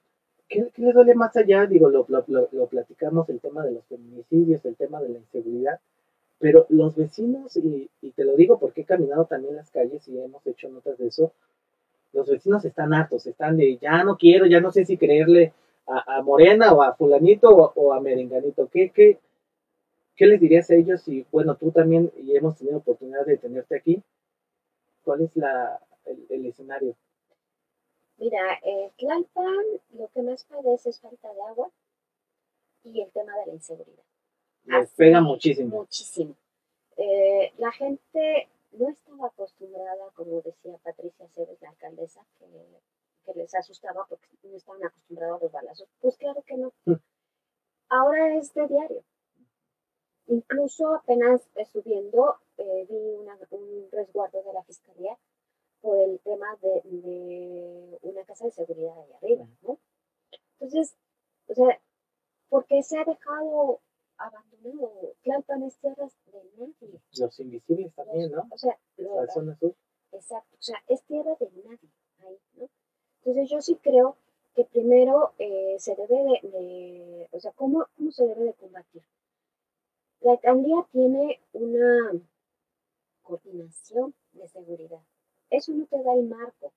¿Qué, 0.48 0.70
qué 0.74 0.82
le 0.82 0.92
duele 0.92 1.14
más 1.14 1.36
allá? 1.36 1.66
Digo, 1.66 1.88
lo, 1.88 2.04
lo, 2.08 2.48
lo, 2.50 2.66
platicamos, 2.66 3.28
el 3.28 3.40
tema 3.40 3.64
de 3.64 3.72
los 3.72 3.84
feminicidios, 3.86 4.64
el 4.64 4.76
tema 4.76 5.00
de 5.00 5.10
la 5.10 5.18
inseguridad, 5.18 5.80
pero 6.38 6.66
los 6.68 6.96
vecinos, 6.96 7.56
y, 7.56 7.88
te 8.16 8.24
lo 8.24 8.36
digo 8.36 8.58
porque 8.58 8.82
he 8.82 8.84
caminado 8.84 9.26
también 9.26 9.56
las 9.56 9.70
calles 9.70 10.06
y 10.08 10.18
hemos 10.18 10.46
hecho 10.46 10.68
notas 10.68 10.98
de 10.98 11.06
eso, 11.06 11.32
los 12.12 12.28
vecinos 12.28 12.64
están 12.64 12.92
hartos, 12.92 13.26
están 13.26 13.56
de 13.56 13.78
ya 13.78 14.04
no 14.04 14.16
quiero, 14.16 14.46
ya 14.46 14.60
no 14.60 14.70
sé 14.70 14.84
si 14.84 14.98
creerle 14.98 15.52
a, 15.86 16.18
a 16.18 16.22
Morena 16.22 16.72
o 16.72 16.82
a 16.82 16.94
fulanito 16.94 17.48
o, 17.48 17.92
a 17.92 18.00
Merenganito. 18.00 18.68
¿Qué, 18.70 18.90
qué, 18.90 19.18
¿Qué 20.16 20.26
les 20.26 20.40
dirías 20.40 20.70
a 20.70 20.74
ellos? 20.74 21.06
Y 21.08 21.24
bueno, 21.32 21.54
tú 21.54 21.70
también, 21.70 22.10
y 22.22 22.36
hemos 22.36 22.58
tenido 22.58 22.78
oportunidad 22.78 23.24
de 23.24 23.38
tenerte 23.38 23.76
aquí, 23.76 24.02
¿cuál 25.02 25.22
es 25.22 25.36
la, 25.36 25.80
el, 26.04 26.46
escenario? 26.46 26.96
Mira, 28.18 28.58
eh, 28.62 28.92
Tlalpan 28.98 29.64
lo 29.94 30.08
que 30.08 30.22
más 30.22 30.44
padece 30.44 30.90
es 30.90 31.00
falta 31.00 31.32
de 31.32 31.42
agua 31.42 31.70
y 32.84 33.00
el 33.00 33.10
tema 33.12 33.36
de 33.38 33.46
la 33.46 33.52
inseguridad. 33.52 34.04
Les 34.64 34.90
pega 34.92 35.20
muchísimo. 35.20 35.78
Muchísimo. 35.78 36.36
Eh, 36.96 37.52
la 37.58 37.72
gente 37.72 38.48
no 38.72 38.88
estaba 38.88 39.26
acostumbrada, 39.26 40.10
como 40.14 40.40
decía 40.40 40.78
Patricia 40.82 41.26
Cebes, 41.28 41.60
la 41.60 41.70
alcaldesa, 41.70 42.24
que, 42.38 42.46
que, 43.24 43.38
les 43.38 43.54
asustaba 43.54 44.06
porque 44.08 44.28
no 44.44 44.56
estaban 44.56 44.84
acostumbrados 44.84 45.40
a 45.40 45.44
los 45.44 45.52
balazos. 45.52 45.88
Pues 46.00 46.16
claro 46.16 46.42
que 46.42 46.56
no. 46.56 46.72
Mm. 46.84 46.94
Ahora 47.88 48.36
es 48.36 48.54
de 48.54 48.66
diario. 48.68 49.02
Incluso 50.32 50.94
apenas 50.94 51.42
subiendo, 51.70 52.36
eh, 52.56 52.86
vi 52.88 52.96
un 52.96 53.88
resguardo 53.90 54.42
de 54.42 54.52
la 54.54 54.62
fiscalía 54.62 55.18
por 55.82 55.98
el 55.98 56.18
tema 56.20 56.56
de, 56.62 57.98
una 58.00 58.24
casa 58.24 58.46
de 58.46 58.52
seguridad 58.52 58.94
ahí 58.98 59.12
arriba, 59.12 59.46
¿no? 59.60 59.78
Entonces, 60.58 60.96
o 61.48 61.54
sea, 61.54 61.78
¿por 62.48 62.64
qué 62.64 62.82
se 62.82 62.98
ha 62.98 63.04
dejado 63.04 63.80
abandonado? 64.16 65.12
Tlalpan 65.22 65.64
es 65.64 65.76
tierras 65.80 66.16
de 66.24 66.42
nadie. 66.56 67.00
Los 67.18 67.38
invisibles 67.38 67.94
también, 67.94 68.30
¿no? 68.30 68.48
O 68.50 68.56
sea, 68.56 68.78
la 68.96 69.26
zona 69.26 69.54
sur. 69.58 69.74
Exacto, 70.12 70.56
o 70.58 70.62
sea, 70.62 70.82
es 70.88 71.02
tierra 71.02 71.36
de 71.38 71.50
nadie 71.62 71.90
ahí, 72.20 72.38
¿no? 72.54 72.70
Entonces 73.18 73.50
yo 73.50 73.60
sí 73.60 73.76
creo 73.82 74.16
que 74.54 74.64
primero 74.64 75.34
eh, 75.38 75.76
se 75.78 75.94
debe 75.94 76.14
de, 76.14 76.48
de, 76.48 77.28
o 77.32 77.38
sea, 77.38 77.52
¿cómo, 77.52 77.86
¿cómo 77.98 78.10
se 78.10 78.26
debe 78.26 78.44
de 78.44 78.54
combatir? 78.54 79.02
La 80.22 80.32
alcaldía 80.32 80.86
tiene 80.92 81.40
una 81.52 82.12
coordinación 83.22 84.14
de 84.32 84.46
seguridad. 84.48 85.00
Eso 85.50 85.72
no 85.72 85.84
te 85.86 86.00
da 86.00 86.14
el 86.14 86.28
marco 86.28 86.72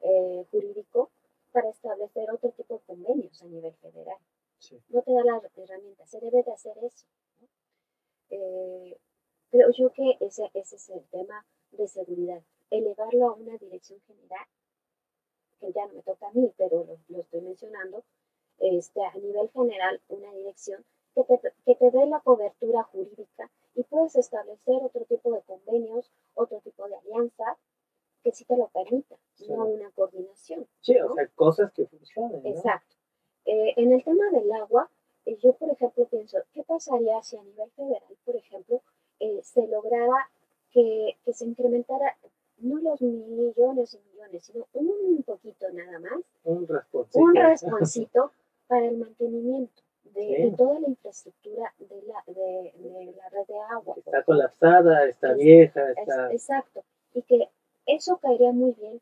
eh, 0.00 0.44
jurídico 0.50 1.10
para 1.52 1.70
establecer 1.70 2.28
otro 2.32 2.50
tipo 2.50 2.74
de 2.74 2.80
convenios 2.80 3.40
a 3.40 3.46
nivel 3.46 3.72
federal. 3.74 4.18
No 4.88 5.02
te 5.02 5.12
da 5.12 5.22
las 5.24 5.58
herramientas, 5.58 6.10
se 6.10 6.18
debe 6.18 6.42
de 6.42 6.52
hacer 6.52 6.76
eso. 6.82 7.06
Eh, 8.30 8.98
pero 9.50 9.70
yo 9.70 9.92
que 9.92 10.16
ese, 10.18 10.50
ese 10.54 10.76
es 10.76 10.90
el 10.90 11.04
tema 11.10 11.46
de 11.70 11.86
seguridad, 11.86 12.42
elevarlo 12.70 13.28
a 13.28 13.34
una 13.34 13.56
dirección 13.58 14.00
general, 14.08 14.46
que 15.60 15.72
ya 15.72 15.86
no 15.86 15.94
me 15.94 16.02
toca 16.02 16.26
a 16.26 16.32
mí, 16.32 16.52
pero 16.56 16.84
lo, 16.84 16.98
lo 17.08 17.20
estoy 17.20 17.42
mencionando, 17.42 18.02
este, 18.58 19.04
a 19.04 19.14
nivel 19.14 19.50
general, 19.50 20.00
una 20.08 20.32
dirección 20.32 20.84
que 21.14 21.38
te, 21.38 21.52
que 21.64 21.74
te 21.74 21.90
dé 21.90 22.06
la 22.06 22.20
cobertura 22.20 22.82
jurídica 22.84 23.50
y 23.74 23.82
puedes 23.84 24.16
establecer 24.16 24.82
otro 24.82 25.04
tipo 25.04 25.32
de 25.32 25.42
convenios, 25.42 26.10
otro 26.34 26.60
tipo 26.60 26.88
de 26.88 26.96
alianzas 26.96 27.58
que 28.22 28.32
sí 28.32 28.44
te 28.44 28.56
lo 28.56 28.68
permita, 28.68 29.16
no 29.48 29.64
una 29.64 29.90
coordinación. 29.90 30.66
Sí, 30.80 30.96
o 30.98 31.12
sea, 31.14 31.26
cosas 31.34 31.72
que 31.72 31.86
funcionen. 31.86 32.46
Exacto. 32.46 32.96
Eh, 33.44 33.74
en 33.76 33.92
el 33.92 34.04
tema 34.04 34.30
del 34.30 34.50
agua, 34.52 34.88
eh, 35.26 35.36
yo, 35.38 35.52
por 35.54 35.70
ejemplo, 35.70 36.06
pienso, 36.06 36.38
¿qué 36.52 36.62
pasaría 36.62 37.20
si 37.22 37.36
a 37.36 37.42
nivel 37.42 37.70
federal, 37.72 38.16
por 38.24 38.36
ejemplo, 38.36 38.80
eh, 39.18 39.40
se 39.42 39.66
lograra 39.66 40.30
que, 40.70 41.16
que, 41.24 41.32
se 41.32 41.44
incrementara 41.44 42.16
no 42.58 42.78
los 42.78 43.02
millones 43.02 43.94
y 43.94 43.98
millones, 44.10 44.44
sino 44.44 44.66
un 44.72 45.22
poquito 45.24 45.66
nada 45.72 45.98
más? 45.98 46.20
Un 46.44 46.66
rasponcito. 46.66 47.18
Un 47.18 47.34
rasponcito 47.34 48.30
para 48.68 48.86
el 48.86 48.98
mantenimiento 48.98 49.82
de, 50.14 50.54
toda 50.56 50.80
la 50.80 50.88
infraestructura 50.88 51.72
de 51.78 52.02
la, 52.02 52.22
de, 52.26 53.14
la 53.16 53.28
red 53.28 53.46
de 53.46 53.58
agua. 53.70 53.94
Está 53.98 54.22
colapsada, 54.22 55.06
está 55.06 55.32
vieja. 55.34 55.90
Está... 55.90 56.32
exacto. 56.32 56.84
Y 57.14 57.22
que 57.22 57.48
eso 57.86 58.18
caería 58.18 58.52
muy 58.52 58.72
bien, 58.72 59.00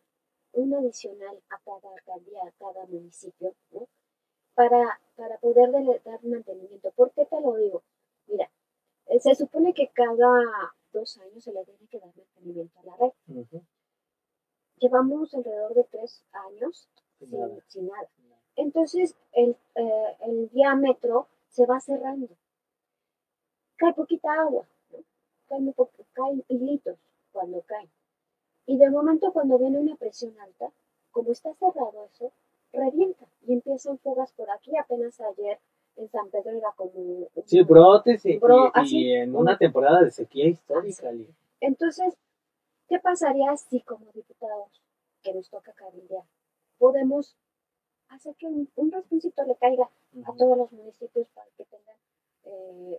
un 0.52 0.74
adicional 0.74 1.40
a 1.50 1.58
cada 1.64 1.94
alcaldía, 1.94 2.40
a 2.44 2.52
cada 2.58 2.86
municipio, 2.86 3.54
¿no? 3.72 3.86
Para, 4.54 5.00
para 5.16 5.38
poder 5.38 5.70
dar 6.04 6.24
mantenimiento. 6.24 6.90
¿Por 6.92 7.12
qué 7.12 7.24
te 7.24 7.40
lo 7.40 7.54
digo? 7.56 7.82
Mira, 8.26 8.50
eh, 9.06 9.20
se 9.20 9.34
supone 9.34 9.72
que 9.74 9.88
cada 9.88 10.44
dos 10.92 11.18
años 11.18 11.44
se 11.44 11.52
le 11.52 11.64
tiene 11.64 11.86
que 11.88 11.98
dar 11.98 12.10
mantenimiento 12.14 12.80
a 12.80 12.84
la 12.84 12.96
red. 12.96 13.12
Llevamos 14.78 15.34
alrededor 15.34 15.74
de 15.74 15.84
tres 15.84 16.24
años 16.32 16.88
sin 17.18 17.86
nada. 17.86 18.08
Entonces 18.60 19.16
el, 19.32 19.56
eh, 19.74 20.16
el 20.26 20.50
diámetro 20.50 21.28
se 21.48 21.64
va 21.64 21.80
cerrando. 21.80 22.28
Cae 23.76 23.94
poquita 23.94 24.28
agua, 24.34 24.66
caen, 25.48 25.74
caen 26.12 26.44
hilitos 26.48 26.98
cuando 27.32 27.62
caen. 27.62 27.88
Y 28.66 28.76
de 28.76 28.90
momento 28.90 29.32
cuando 29.32 29.58
viene 29.58 29.78
una 29.78 29.96
presión 29.96 30.38
alta, 30.38 30.70
como 31.10 31.32
está 31.32 31.54
cerrado 31.54 32.04
eso, 32.12 32.32
revienta 32.72 33.24
y 33.46 33.54
empiezan 33.54 33.98
fugas 33.98 34.30
por 34.32 34.50
aquí. 34.50 34.76
Apenas 34.76 35.18
ayer 35.20 35.58
en 35.96 36.10
San 36.10 36.28
Pedro 36.28 36.50
era 36.50 36.72
como... 36.76 37.28
sí, 37.46 37.62
brotes 37.62 38.26
y, 38.26 38.38
y, 38.84 39.12
en 39.14 39.34
una 39.34 39.56
temporada 39.56 40.02
de 40.02 40.10
sequía 40.10 40.46
histórica. 40.46 41.10
Entonces, 41.60 42.14
¿qué 42.88 42.98
pasaría 42.98 43.56
si 43.56 43.80
como 43.80 44.04
diputados 44.12 44.82
que 45.22 45.32
nos 45.32 45.48
toca 45.48 45.72
cabildear 45.72 46.24
podemos 46.80 47.36
hacer 48.10 48.34
que 48.36 48.46
un, 48.46 48.68
un 48.76 48.90
le 48.90 49.56
caiga 49.56 49.90
a 50.24 50.32
todos 50.36 50.58
los 50.58 50.72
municipios 50.72 51.26
para 51.34 51.46
que 51.56 51.64
tengan 51.64 51.96
eh, 52.44 52.98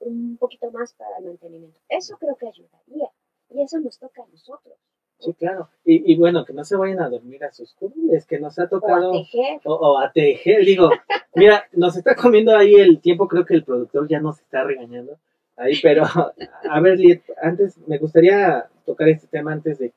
un 0.00 0.36
poquito 0.38 0.70
más 0.70 0.94
para 0.94 1.18
el 1.18 1.24
mantenimiento. 1.24 1.78
Eso 1.88 2.16
creo 2.18 2.36
que 2.36 2.48
ayudaría 2.48 3.10
y 3.50 3.62
eso 3.62 3.80
nos 3.80 3.98
toca 3.98 4.22
a 4.22 4.26
nosotros. 4.26 4.76
Sí, 5.18 5.32
claro. 5.34 5.68
Y, 5.84 6.12
y, 6.12 6.16
bueno, 6.16 6.44
que 6.44 6.52
no 6.52 6.64
se 6.64 6.76
vayan 6.76 7.00
a 7.00 7.08
dormir 7.08 7.44
a 7.44 7.52
sus 7.52 7.72
curules, 7.74 8.26
que 8.26 8.38
nos 8.40 8.58
ha 8.58 8.68
tocado. 8.68 9.12
O 9.12 9.14
a 9.14 9.22
tejer. 9.22 9.60
O, 9.64 9.98
a 9.98 10.12
tejer, 10.12 10.64
digo. 10.64 10.90
mira, 11.34 11.64
nos 11.72 11.96
está 11.96 12.14
comiendo 12.14 12.54
ahí 12.56 12.74
el 12.74 13.00
tiempo, 13.00 13.28
creo 13.28 13.44
que 13.44 13.54
el 13.54 13.64
productor 13.64 14.08
ya 14.08 14.20
nos 14.20 14.40
está 14.40 14.64
regañando 14.64 15.18
ahí, 15.56 15.74
pero 15.82 16.04
a 16.04 16.80
ver, 16.80 16.98
Liet, 16.98 17.22
antes 17.40 17.78
me 17.86 17.98
gustaría 17.98 18.68
tocar 18.84 19.08
este 19.08 19.28
tema 19.28 19.52
antes 19.52 19.78
de, 19.78 19.92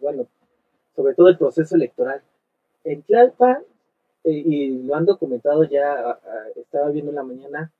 bueno, 0.00 0.26
sobre 0.94 1.14
todo 1.14 1.28
el 1.28 1.38
proceso 1.38 1.76
electoral. 1.76 2.20
En 2.84 3.02
Tlalpan 3.02 3.62
y 4.24 4.82
lo 4.82 4.94
han 4.94 5.06
documentado 5.06 5.64
ya, 5.64 6.18
estaba 6.56 6.90
viendo 6.90 7.10
en 7.10 7.16
la 7.16 7.22
mañana, 7.22 7.72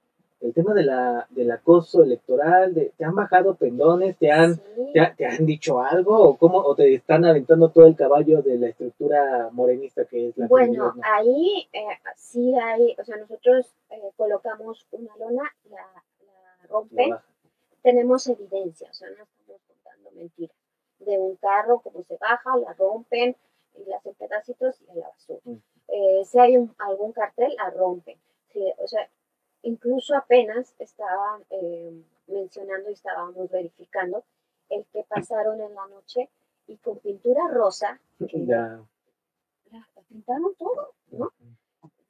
el 0.42 0.52
tema 0.52 0.74
de 0.74 0.82
la, 0.82 1.26
del 1.30 1.50
acoso 1.52 2.02
electoral, 2.02 2.74
de, 2.74 2.92
¿te 2.96 3.04
han 3.04 3.14
bajado 3.14 3.54
pendones? 3.54 4.16
¿Te 4.16 4.32
han, 4.32 4.60
te, 4.92 5.24
han 5.24 5.46
dicho 5.46 5.80
algo? 5.80 6.18
¿O 6.18 6.36
cómo 6.36 6.58
o 6.58 6.74
te 6.74 6.92
están 6.94 7.24
aventando 7.24 7.70
todo 7.70 7.86
el 7.86 7.94
caballo 7.94 8.42
de 8.42 8.58
la 8.58 8.68
estructura 8.68 9.50
morenista 9.52 10.04
que 10.04 10.28
es 10.28 10.36
la 10.36 10.48
Bueno, 10.48 10.94
ahí 11.04 11.68
eh, 11.72 11.84
sí 12.16 12.54
hay, 12.60 12.96
o 12.98 13.04
sea, 13.04 13.16
nosotros 13.18 13.72
eh, 13.90 14.02
colocamos 14.16 14.84
una 14.90 15.16
lona, 15.16 15.44
la, 15.70 16.02
la 16.26 16.66
rompen, 16.68 17.14
tenemos 17.82 18.26
evidencia, 18.26 18.88
o 18.90 18.94
sea, 18.94 19.08
no 19.10 19.22
estamos 19.22 19.60
contando 19.68 20.10
mentiras. 20.10 20.56
De 20.98 21.18
un 21.18 21.36
carro, 21.36 21.80
como 21.80 22.02
se 22.02 22.16
baja, 22.16 22.56
la 22.56 22.72
rompen 22.74 23.36
y 23.76 23.88
la 23.88 23.96
hacen 23.96 24.14
pedacitos 24.14 24.80
y 24.82 24.90
a 24.90 24.94
la 24.94 25.08
basura. 25.08 25.40
Mm. 25.44 25.56
Eh, 25.94 26.24
si 26.24 26.38
hay 26.38 26.54
algún 26.78 27.12
cartel, 27.12 27.54
la 27.54 27.68
rompen. 27.68 28.18
o 28.78 28.88
sea, 28.88 29.06
incluso 29.60 30.16
apenas 30.16 30.74
estaban 30.78 31.44
eh, 31.50 32.02
mencionando 32.28 32.88
y 32.88 32.94
estábamos 32.94 33.50
verificando 33.50 34.24
el 34.70 34.86
que 34.86 35.04
pasaron 35.04 35.60
en 35.60 35.74
la 35.74 35.86
noche 35.88 36.30
y 36.66 36.78
con 36.78 36.98
pintura 36.98 37.46
rosa, 37.48 38.00
ya. 38.18 38.80
La, 39.70 39.88
pintaron 40.08 40.54
todo, 40.54 40.94
¿no? 41.10 41.30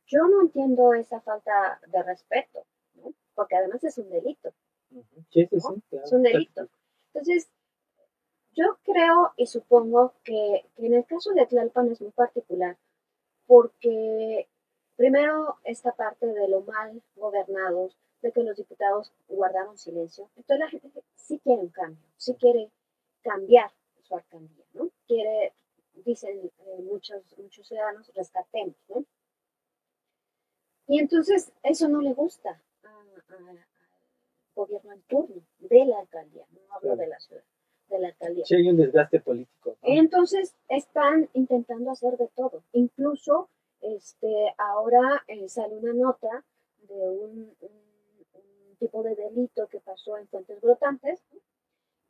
Yo 0.07 0.29
no 0.29 0.43
entiendo 0.43 0.95
esa 0.95 1.21
falta 1.21 1.81
de 1.89 2.03
respeto, 2.05 2.65
¿no? 2.95 3.13
Porque 3.35 3.57
además 3.57 3.83
es 3.83 3.99
un 3.99 4.11
delito. 4.11 4.53
Sí, 5.31 5.47
sí, 5.47 5.59
sí, 5.59 5.97
Es 5.97 6.13
un 6.13 6.23
delito. 6.23 6.69
Entonces, 7.13 7.49
yo 8.53 8.79
creo 8.85 9.33
y 9.37 9.47
supongo 9.49 10.15
que, 10.23 10.67
que 10.77 10.87
en 10.87 10.95
el 10.95 11.05
caso 11.05 11.33
de 11.33 11.47
Tlalpan 11.47 11.91
es 11.91 12.01
muy 12.01 12.13
particular, 12.13 12.77
porque 13.53 14.49
primero 14.97 15.59
esta 15.65 15.93
parte 15.93 16.25
de 16.27 16.49
lo 16.49 16.63
mal 16.63 17.03
gobernados, 17.17 17.99
de 18.23 18.33
que 18.33 18.43
los 18.45 18.57
diputados 18.57 19.13
guardaron 19.29 19.77
silencio. 19.77 20.31
Entonces 20.37 20.59
la 20.59 20.71
gente 20.71 21.05
sí 21.17 21.39
quiere 21.45 21.61
un 21.61 21.69
cambio, 21.69 22.03
sí 22.17 22.35
quiere 22.37 22.71
cambiar 23.21 23.71
su 24.05 24.15
alcaldía, 24.15 24.65
¿no? 24.73 24.89
Quiere, 25.07 25.53
dicen 26.07 26.51
eh, 26.61 26.83
muchos, 26.83 27.23
muchos 27.37 27.69
ciudadanos, 27.69 28.11
rescatemos, 28.15 28.77
¿no? 28.89 29.05
Y 30.87 30.99
entonces 31.01 31.53
eso 31.63 31.89
no 31.89 32.01
le 32.01 32.15
gusta 32.15 32.59
al 32.85 33.67
gobierno 34.55 34.95
en 34.95 35.03
turno 35.03 35.43
de 35.59 35.85
la 35.85 35.99
alcaldía, 35.99 36.47
no 36.53 36.75
hablo 36.75 36.97
de 36.97 37.07
la 37.07 37.21
ciudad, 37.21 37.45
de 37.93 38.01
la 38.01 38.09
alcaldía. 38.09 38.45
Sí, 38.45 38.57
hay 38.57 38.69
un 38.69 38.77
desgaste 38.77 39.21
político. 39.21 39.77
Entonces 39.83 40.55
están 40.69 41.29
intentando 41.35 41.91
hacer 41.91 42.17
de 42.17 42.29
todo, 42.35 42.63
incluso 42.73 43.49
este, 43.81 44.55
ahora 44.59 45.25
eh, 45.29 45.49
sale 45.49 45.77
una 45.77 45.93
nota 45.93 46.45
de 46.89 47.09
un, 47.09 47.53
tipo 48.79 49.03
de 49.05 49.15
delito 49.15 49.69
que 49.69 49.79
pasó 49.79 50.17
en 50.19 50.27
Fuentes 50.27 50.61
Brotantes, 50.61 51.23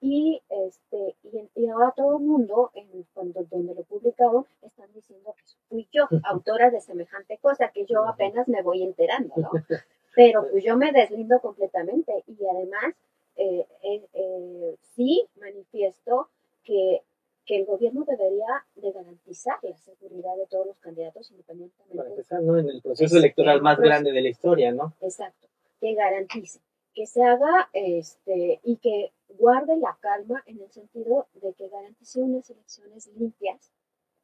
y 0.00 0.42
este 0.48 1.16
y, 1.54 1.68
ahora 1.68 1.92
todo 1.94 2.18
el 2.18 2.24
mundo 2.24 2.72
en 2.74 3.06
cuando 3.14 3.44
donde 3.44 3.74
lo 3.74 3.84
publicaron 3.84 4.44
están 4.60 4.92
diciendo 4.92 5.32
que 5.36 5.44
fui 5.68 5.88
yo 5.92 6.08
autora 6.24 6.70
de 6.70 6.80
semejante 6.80 7.38
cosa 7.38 7.70
que 7.72 7.86
yo 7.86 8.04
apenas 8.08 8.48
me 8.48 8.62
voy 8.62 8.82
enterando 8.82 9.32
no 9.36 9.50
pero 10.16 10.48
pues 10.50 10.64
yo 10.64 10.76
me 10.76 10.90
deslindo 10.90 11.40
completamente 11.40 12.24
y 12.26 12.36
además 12.46 12.94
eh, 13.42 13.66
eh, 13.82 14.08
eh, 14.12 14.76
sí 14.94 15.26
manifiesto 15.40 16.28
que, 16.62 17.02
que 17.44 17.56
el 17.56 17.66
gobierno 17.66 18.04
debería 18.04 18.64
de 18.76 18.92
garantizar 18.92 19.58
la 19.62 19.76
seguridad 19.78 20.36
de 20.36 20.46
todos 20.46 20.66
los 20.66 20.78
candidatos 20.78 21.28
independientemente 21.32 21.96
para 21.96 22.10
empezar 22.10 22.40
no 22.40 22.56
en 22.56 22.68
el 22.68 22.80
proceso 22.80 23.16
electoral 23.16 23.60
más 23.60 23.78
grande 23.78 24.12
de 24.12 24.20
la 24.20 24.28
historia 24.28 24.70
no 24.70 24.94
exacto. 25.00 25.48
Que 25.80 25.94
garantice 25.94 26.60
que 26.94 27.06
se 27.06 27.24
haga 27.24 27.68
este 27.72 28.60
y 28.62 28.76
que 28.76 29.10
guarde 29.28 29.76
la 29.76 29.96
calma 30.00 30.44
en 30.46 30.60
el 30.60 30.70
sentido 30.70 31.26
de 31.34 31.52
que 31.54 31.68
garantice 31.68 32.20
unas 32.20 32.48
elecciones 32.48 33.08
limpias, 33.16 33.72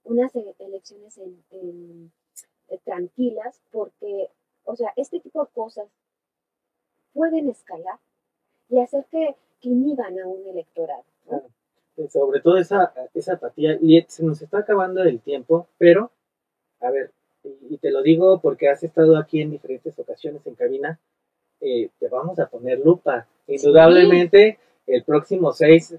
unas 0.05 0.35
e-, 0.37 0.55
elecciones 0.61 1.19
en, 1.19 2.13
tranquilas, 2.85 3.63
porque, 3.73 4.31
o 4.65 4.77
sea, 4.77 4.93
este 4.97 5.21
tipo 5.21 5.43
de 5.43 5.51
cosas 5.53 5.89
pueden 7.15 7.49
escalar 7.49 7.99
y 8.69 8.81
hacer 8.81 9.05
que, 9.11 9.35
inhiban 9.63 10.19
a 10.21 10.27
un 10.27 10.47
electorado. 10.47 11.03
Sobre 12.11 12.41
todo 12.41 12.59
esa, 12.59 12.93
esa 13.13 13.35
apatía, 13.35 13.77
y 13.81 14.01
se 14.07 14.25
nos 14.25 14.41
está 14.41 14.59
acabando 14.59 15.03
el 15.03 15.21
tiempo, 15.21 15.67
pero, 15.79 16.13
a 16.81 16.91
ver, 16.93 17.11
y 17.69 17.77
te 17.79 17.91
lo 17.91 18.03
digo 18.03 18.41
porque 18.41 18.69
has 18.69 18.83
estado 18.85 19.17
aquí 19.17 19.41
en 19.41 19.51
diferentes 19.51 19.99
ocasiones 19.99 20.47
en 20.47 20.55
cabina, 20.55 21.01
eh, 21.61 21.91
te 21.99 22.09
vamos 22.09 22.39
a 22.39 22.47
poner 22.47 22.79
lupa. 22.79 23.27
Indudablemente, 23.49 24.59
el 24.87 25.03
próximo 25.03 25.53
6, 25.53 25.97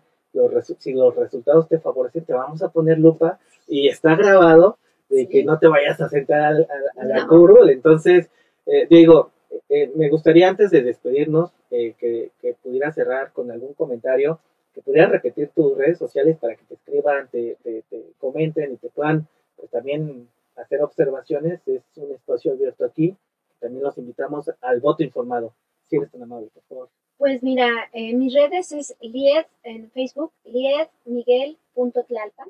si 0.77 0.93
los 0.93 1.15
resultados 1.15 1.67
te 1.67 1.79
favorecen, 1.79 2.23
te 2.23 2.33
vamos 2.33 2.61
a 2.61 2.69
poner 2.69 2.97
lupa 2.99 3.39
y 3.67 3.87
está 3.87 4.15
grabado 4.15 4.77
de 5.09 5.27
que 5.27 5.43
no 5.43 5.57
te 5.57 5.67
vayas 5.67 5.99
a 6.01 6.09
sentar 6.09 6.67
a, 6.95 7.03
la 7.03 7.27
curul. 7.27 7.69
Entonces, 7.69 8.29
eh, 8.65 8.87
digo, 8.89 9.31
eh, 9.69 9.91
me 9.95 10.09
gustaría 10.09 10.49
antes 10.49 10.71
de 10.71 10.81
despedirnos 10.81 11.51
que, 11.69 12.31
que 12.41 12.55
pudiera 12.61 12.91
cerrar 12.91 13.31
con 13.33 13.51
algún 13.51 13.73
comentario, 13.73 14.39
que 14.73 14.81
pudieras 14.81 15.11
repetir 15.11 15.49
tus 15.49 15.77
redes 15.77 15.97
sociales 15.97 16.37
para 16.37 16.55
que 16.55 16.63
te 16.65 16.75
escriban, 16.75 17.27
te, 17.29 17.57
te, 17.63 17.83
comenten 18.19 18.73
y 18.73 18.77
te 18.77 18.89
puedan 18.89 19.27
pues, 19.55 19.69
también 19.71 20.27
hacer 20.55 20.81
observaciones. 20.81 21.59
Es 21.67 21.81
un 21.95 22.11
espacio 22.11 22.53
abierto 22.53 22.85
aquí. 22.85 23.15
También 23.59 23.83
los 23.83 23.97
invitamos 23.97 24.49
al 24.61 24.79
voto 24.79 25.03
informado. 25.03 25.53
Si 25.89 25.97
eres 25.97 26.09
tan 26.11 26.23
amable, 26.23 26.47
por 26.53 26.63
favor. 26.63 26.89
Pues 27.17 27.43
mira, 27.43 27.89
en 27.91 28.17
mis 28.19 28.33
redes 28.33 28.71
es 28.71 28.95
Lied 29.01 29.45
en 29.63 29.91
Facebook, 29.91 30.31
liedmiguel.tlalpan 30.45 32.47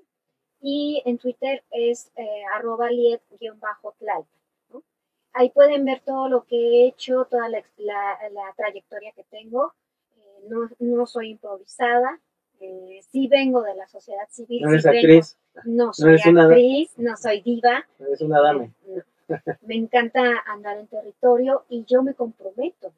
y 0.61 1.01
en 1.05 1.17
Twitter 1.17 1.63
es 1.71 2.11
eh, 2.15 2.43
arroba 2.53 2.91
lied-tlalpan. 2.91 4.25
Ahí 5.39 5.49
pueden 5.51 5.85
ver 5.85 6.01
todo 6.01 6.27
lo 6.27 6.43
que 6.43 6.55
he 6.55 6.87
hecho, 6.87 7.25
toda 7.29 7.47
la, 7.47 7.63
trayectoria 8.57 9.11
que 9.13 9.23
tengo. 9.23 9.73
Eh, 10.17 10.47
no, 10.49 10.69
no, 10.79 11.05
soy 11.05 11.29
improvisada, 11.31 12.19
eh, 12.59 12.99
sí 13.09 13.27
vengo 13.27 13.61
de 13.61 13.75
la 13.75 13.87
sociedad 13.87 14.27
civil. 14.29 14.63
¿No 14.63 14.71
eres 14.71 14.85
actriz? 14.85 15.37
no 15.63 15.93
soy 15.93 16.15
actriz, 16.15 16.97
no 16.97 17.15
soy 17.15 17.41
diva. 17.41 17.85
No 17.99 18.07
eres 18.07 18.21
una 18.21 18.41
dame. 18.41 18.73
Me 19.61 19.75
encanta 19.75 20.43
andar 20.47 20.77
en 20.77 20.87
territorio 20.87 21.63
y 21.69 21.85
yo 21.85 22.03
me 22.03 22.15
comprometo 22.15 22.91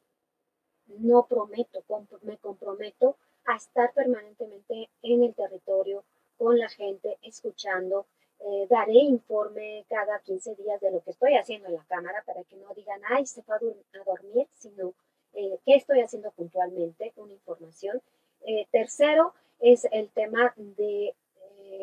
no 0.98 1.26
prometo, 1.26 1.82
me 2.22 2.36
comprometo 2.38 3.16
a 3.46 3.56
estar 3.56 3.92
permanentemente 3.92 4.88
en 5.02 5.22
el 5.24 5.34
territorio, 5.34 6.04
con 6.38 6.58
la 6.58 6.68
gente, 6.68 7.18
escuchando. 7.22 8.06
Eh, 8.44 8.66
daré 8.68 8.94
informe 8.94 9.84
cada 9.88 10.18
15 10.18 10.56
días 10.56 10.80
de 10.80 10.90
lo 10.90 11.00
que 11.02 11.12
estoy 11.12 11.36
haciendo 11.36 11.68
en 11.68 11.74
la 11.74 11.84
Cámara 11.84 12.24
para 12.26 12.42
que 12.42 12.56
no 12.56 12.74
digan, 12.74 13.00
ay, 13.08 13.24
se 13.24 13.42
fue 13.42 13.54
a, 13.54 13.58
dormir, 14.04 14.48
sino 14.54 14.94
eh, 15.32 15.60
qué 15.64 15.76
estoy 15.76 16.00
haciendo 16.00 16.32
puntualmente, 16.32 17.12
una 17.16 17.32
información. 17.32 18.02
Eh, 18.40 18.66
tercero 18.72 19.34
es 19.60 19.86
el 19.92 20.10
tema 20.10 20.52
de 20.56 21.14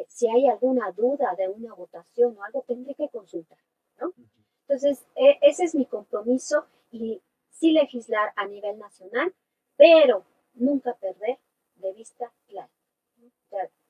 si 0.08 0.28
hay 0.28 0.48
alguna 0.48 0.91
duda 0.91 1.34
de 1.38 1.48
una 1.48 1.74
votación 1.74 2.38
o 2.38 2.43
algo, 2.43 2.63
tendré 2.67 2.93
que 2.93 3.10
consultar. 3.10 3.58
¿no? 4.00 4.13
Entonces, 4.62 5.06
e, 5.15 5.39
ese 5.41 5.63
es 5.63 5.76
mi 5.76 5.86
compromiso 5.86 6.65
y 6.91 7.22
sí 7.50 7.72
legislar 7.72 8.32
a 8.36 8.45
nivel 8.48 8.78
nacional, 8.78 9.34
pero 9.78 10.26
nunca 10.54 10.93
perder 10.95 11.39
de 11.76 11.93
vista 11.93 12.32
claro. 12.48 12.69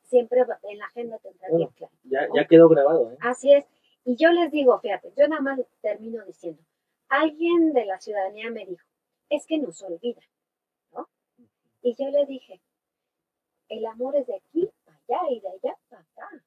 Siempre 0.10 0.44
en 0.64 0.78
la 0.80 0.86
agenda 0.86 1.20
tendrá 1.20 1.48
bien 1.56 1.70
claro. 1.70 1.94
Ya, 2.04 2.28
ya 2.34 2.48
quedó 2.48 2.68
grabado. 2.68 3.12
¿eh? 3.12 3.18
Así 3.22 3.54
es. 3.54 3.66
Y 4.04 4.16
yo 4.16 4.32
les 4.32 4.52
digo, 4.52 4.80
fíjate, 4.80 5.14
yo 5.16 5.28
nada 5.28 5.42
más 5.42 5.60
termino 5.82 6.26
diciendo, 6.26 6.62
alguien 7.10 7.74
de 7.74 7.86
la 7.86 8.00
ciudadanía 8.00 8.50
me 8.50 8.66
dijo, 8.66 8.86
es 9.30 9.46
que 9.46 9.60
nos 9.60 9.82
olvida, 9.84 10.22
¿no? 10.92 11.08
Y 11.82 11.96
yo 11.96 12.10
le 12.10 12.26
dije, 12.26 12.60
el 13.68 13.86
amor 13.86 14.16
es 14.16 14.26
de 14.26 14.36
aquí 14.36 14.70
para 14.84 14.98
allá 14.98 15.30
y 15.30 15.40
de 15.40 15.50
allá 15.50 15.78
para 15.90 16.02
acá. 16.02 16.44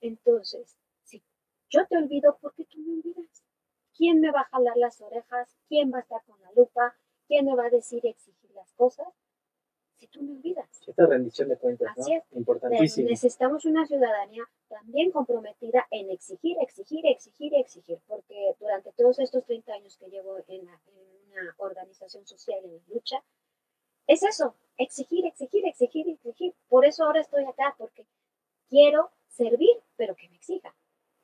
Entonces, 0.00 0.76
si 1.02 1.22
yo 1.68 1.86
te 1.86 1.96
olvido, 1.96 2.38
¿por 2.38 2.54
qué 2.54 2.64
tú 2.64 2.78
me 2.78 2.94
olvidas? 2.94 3.42
¿Quién 3.96 4.20
me 4.20 4.30
va 4.30 4.42
a 4.42 4.48
jalar 4.48 4.76
las 4.76 5.00
orejas? 5.00 5.56
¿Quién 5.68 5.92
va 5.92 5.98
a 5.98 6.02
estar 6.02 6.22
con 6.24 6.40
la 6.40 6.52
lupa? 6.52 6.94
¿Quién 7.26 7.46
me 7.46 7.56
va 7.56 7.66
a 7.66 7.70
decir 7.70 8.04
y 8.04 8.08
exigir 8.08 8.50
las 8.52 8.72
cosas? 8.74 9.08
Si 10.00 10.06
tú 10.06 10.22
me 10.22 10.32
olvidas. 10.32 10.66
Esta 10.86 11.04
rendición 11.04 11.50
de 11.50 11.58
cuentas, 11.58 11.88
Así 11.94 12.14
Es. 12.14 12.24
Importantísimo. 12.32 13.10
Necesitamos 13.10 13.66
una 13.66 13.86
ciudadanía 13.86 14.44
también 14.66 15.10
comprometida 15.10 15.86
en 15.90 16.08
exigir, 16.10 16.56
exigir, 16.62 17.04
exigir, 17.04 17.54
exigir, 17.54 17.98
porque 18.08 18.54
durante 18.58 18.92
todos 18.92 19.18
estos 19.18 19.44
30 19.44 19.74
años 19.74 19.98
que 19.98 20.08
llevo 20.08 20.38
en, 20.48 20.62
una 20.62 21.54
organización 21.58 22.26
social 22.26 22.60
en 22.64 22.80
lucha, 22.88 23.22
es 24.06 24.22
eso, 24.22 24.54
exigir, 24.78 25.26
exigir, 25.26 25.66
exigir, 25.66 26.08
exigir. 26.08 26.54
Por 26.70 26.86
eso 26.86 27.04
ahora 27.04 27.20
estoy 27.20 27.44
acá, 27.44 27.74
porque 27.76 28.06
quiero 28.70 29.10
servir, 29.28 29.82
pero 29.98 30.16
que 30.16 30.30
me 30.30 30.36
exija. 30.36 30.74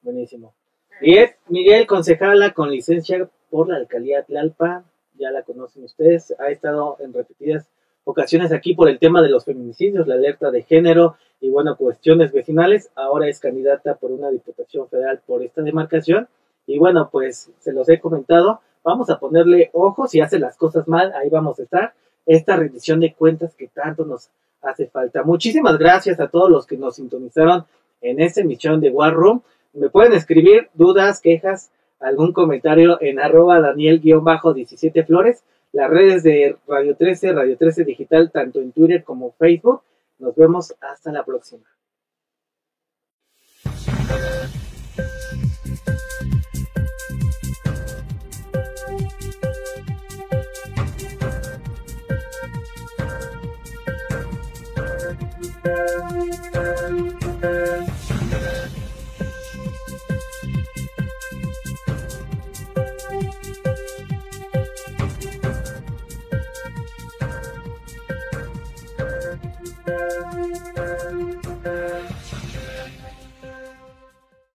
Buenísimo. 0.02 0.54
Y 1.00 1.16
es 1.16 1.34
Miguel 1.48 1.86
Concejala 1.86 2.52
con 2.52 2.70
licencia 2.70 3.30
por 3.48 3.70
la 3.70 3.76
alcaldía 3.76 4.22
Tlalpa, 4.24 4.84
ya 5.14 5.30
la 5.30 5.44
conocen 5.44 5.84
ustedes, 5.84 6.34
ha 6.38 6.50
estado 6.50 6.98
en 7.00 7.14
repetidas 7.14 7.70
ocasiones 8.06 8.52
aquí 8.52 8.74
por 8.74 8.88
el 8.88 9.00
tema 9.00 9.20
de 9.20 9.28
los 9.28 9.44
feminicidios, 9.44 10.06
la 10.06 10.14
alerta 10.14 10.52
de 10.52 10.62
género 10.62 11.16
y 11.40 11.50
bueno, 11.50 11.76
cuestiones 11.76 12.32
vecinales, 12.32 12.90
ahora 12.94 13.28
es 13.28 13.40
candidata 13.40 13.96
por 13.96 14.12
una 14.12 14.30
diputación 14.30 14.88
federal 14.88 15.20
por 15.26 15.42
esta 15.42 15.60
demarcación 15.62 16.28
y 16.66 16.78
bueno, 16.78 17.10
pues 17.10 17.50
se 17.58 17.72
los 17.72 17.88
he 17.88 17.98
comentado, 17.98 18.60
vamos 18.84 19.10
a 19.10 19.18
ponerle 19.18 19.70
ojo, 19.72 20.06
si 20.06 20.20
hace 20.20 20.38
las 20.38 20.56
cosas 20.56 20.86
mal, 20.86 21.12
ahí 21.14 21.28
vamos 21.28 21.58
a 21.58 21.64
estar, 21.64 21.94
esta 22.24 22.56
rendición 22.56 23.00
de 23.00 23.12
cuentas 23.12 23.56
que 23.56 23.66
tanto 23.66 24.04
nos 24.04 24.30
hace 24.62 24.86
falta. 24.86 25.24
Muchísimas 25.24 25.76
gracias 25.76 26.20
a 26.20 26.28
todos 26.28 26.48
los 26.48 26.64
que 26.64 26.76
nos 26.76 26.96
sintonizaron 26.96 27.64
en 28.00 28.20
esta 28.20 28.40
emisión 28.40 28.80
de 28.80 28.90
War 28.90 29.14
Room. 29.14 29.42
Me 29.72 29.90
pueden 29.90 30.12
escribir 30.12 30.68
dudas, 30.74 31.20
quejas, 31.20 31.72
algún 31.98 32.32
comentario 32.32 32.98
en 33.00 33.18
arroba 33.18 33.60
Daniel-17 33.60 35.06
Flores, 35.06 35.42
las 35.72 35.90
redes 35.90 36.22
de 36.22 36.56
Radio 36.66 36.96
13, 36.96 37.32
Radio 37.32 37.56
13 37.56 37.84
Digital, 37.84 38.30
tanto 38.32 38.60
en 38.60 38.72
Twitter 38.72 39.04
como 39.04 39.32
Facebook. 39.32 39.82
Nos 40.18 40.34
vemos 40.34 40.74
hasta 40.80 41.12
la 41.12 41.24
próxima. 41.24 41.66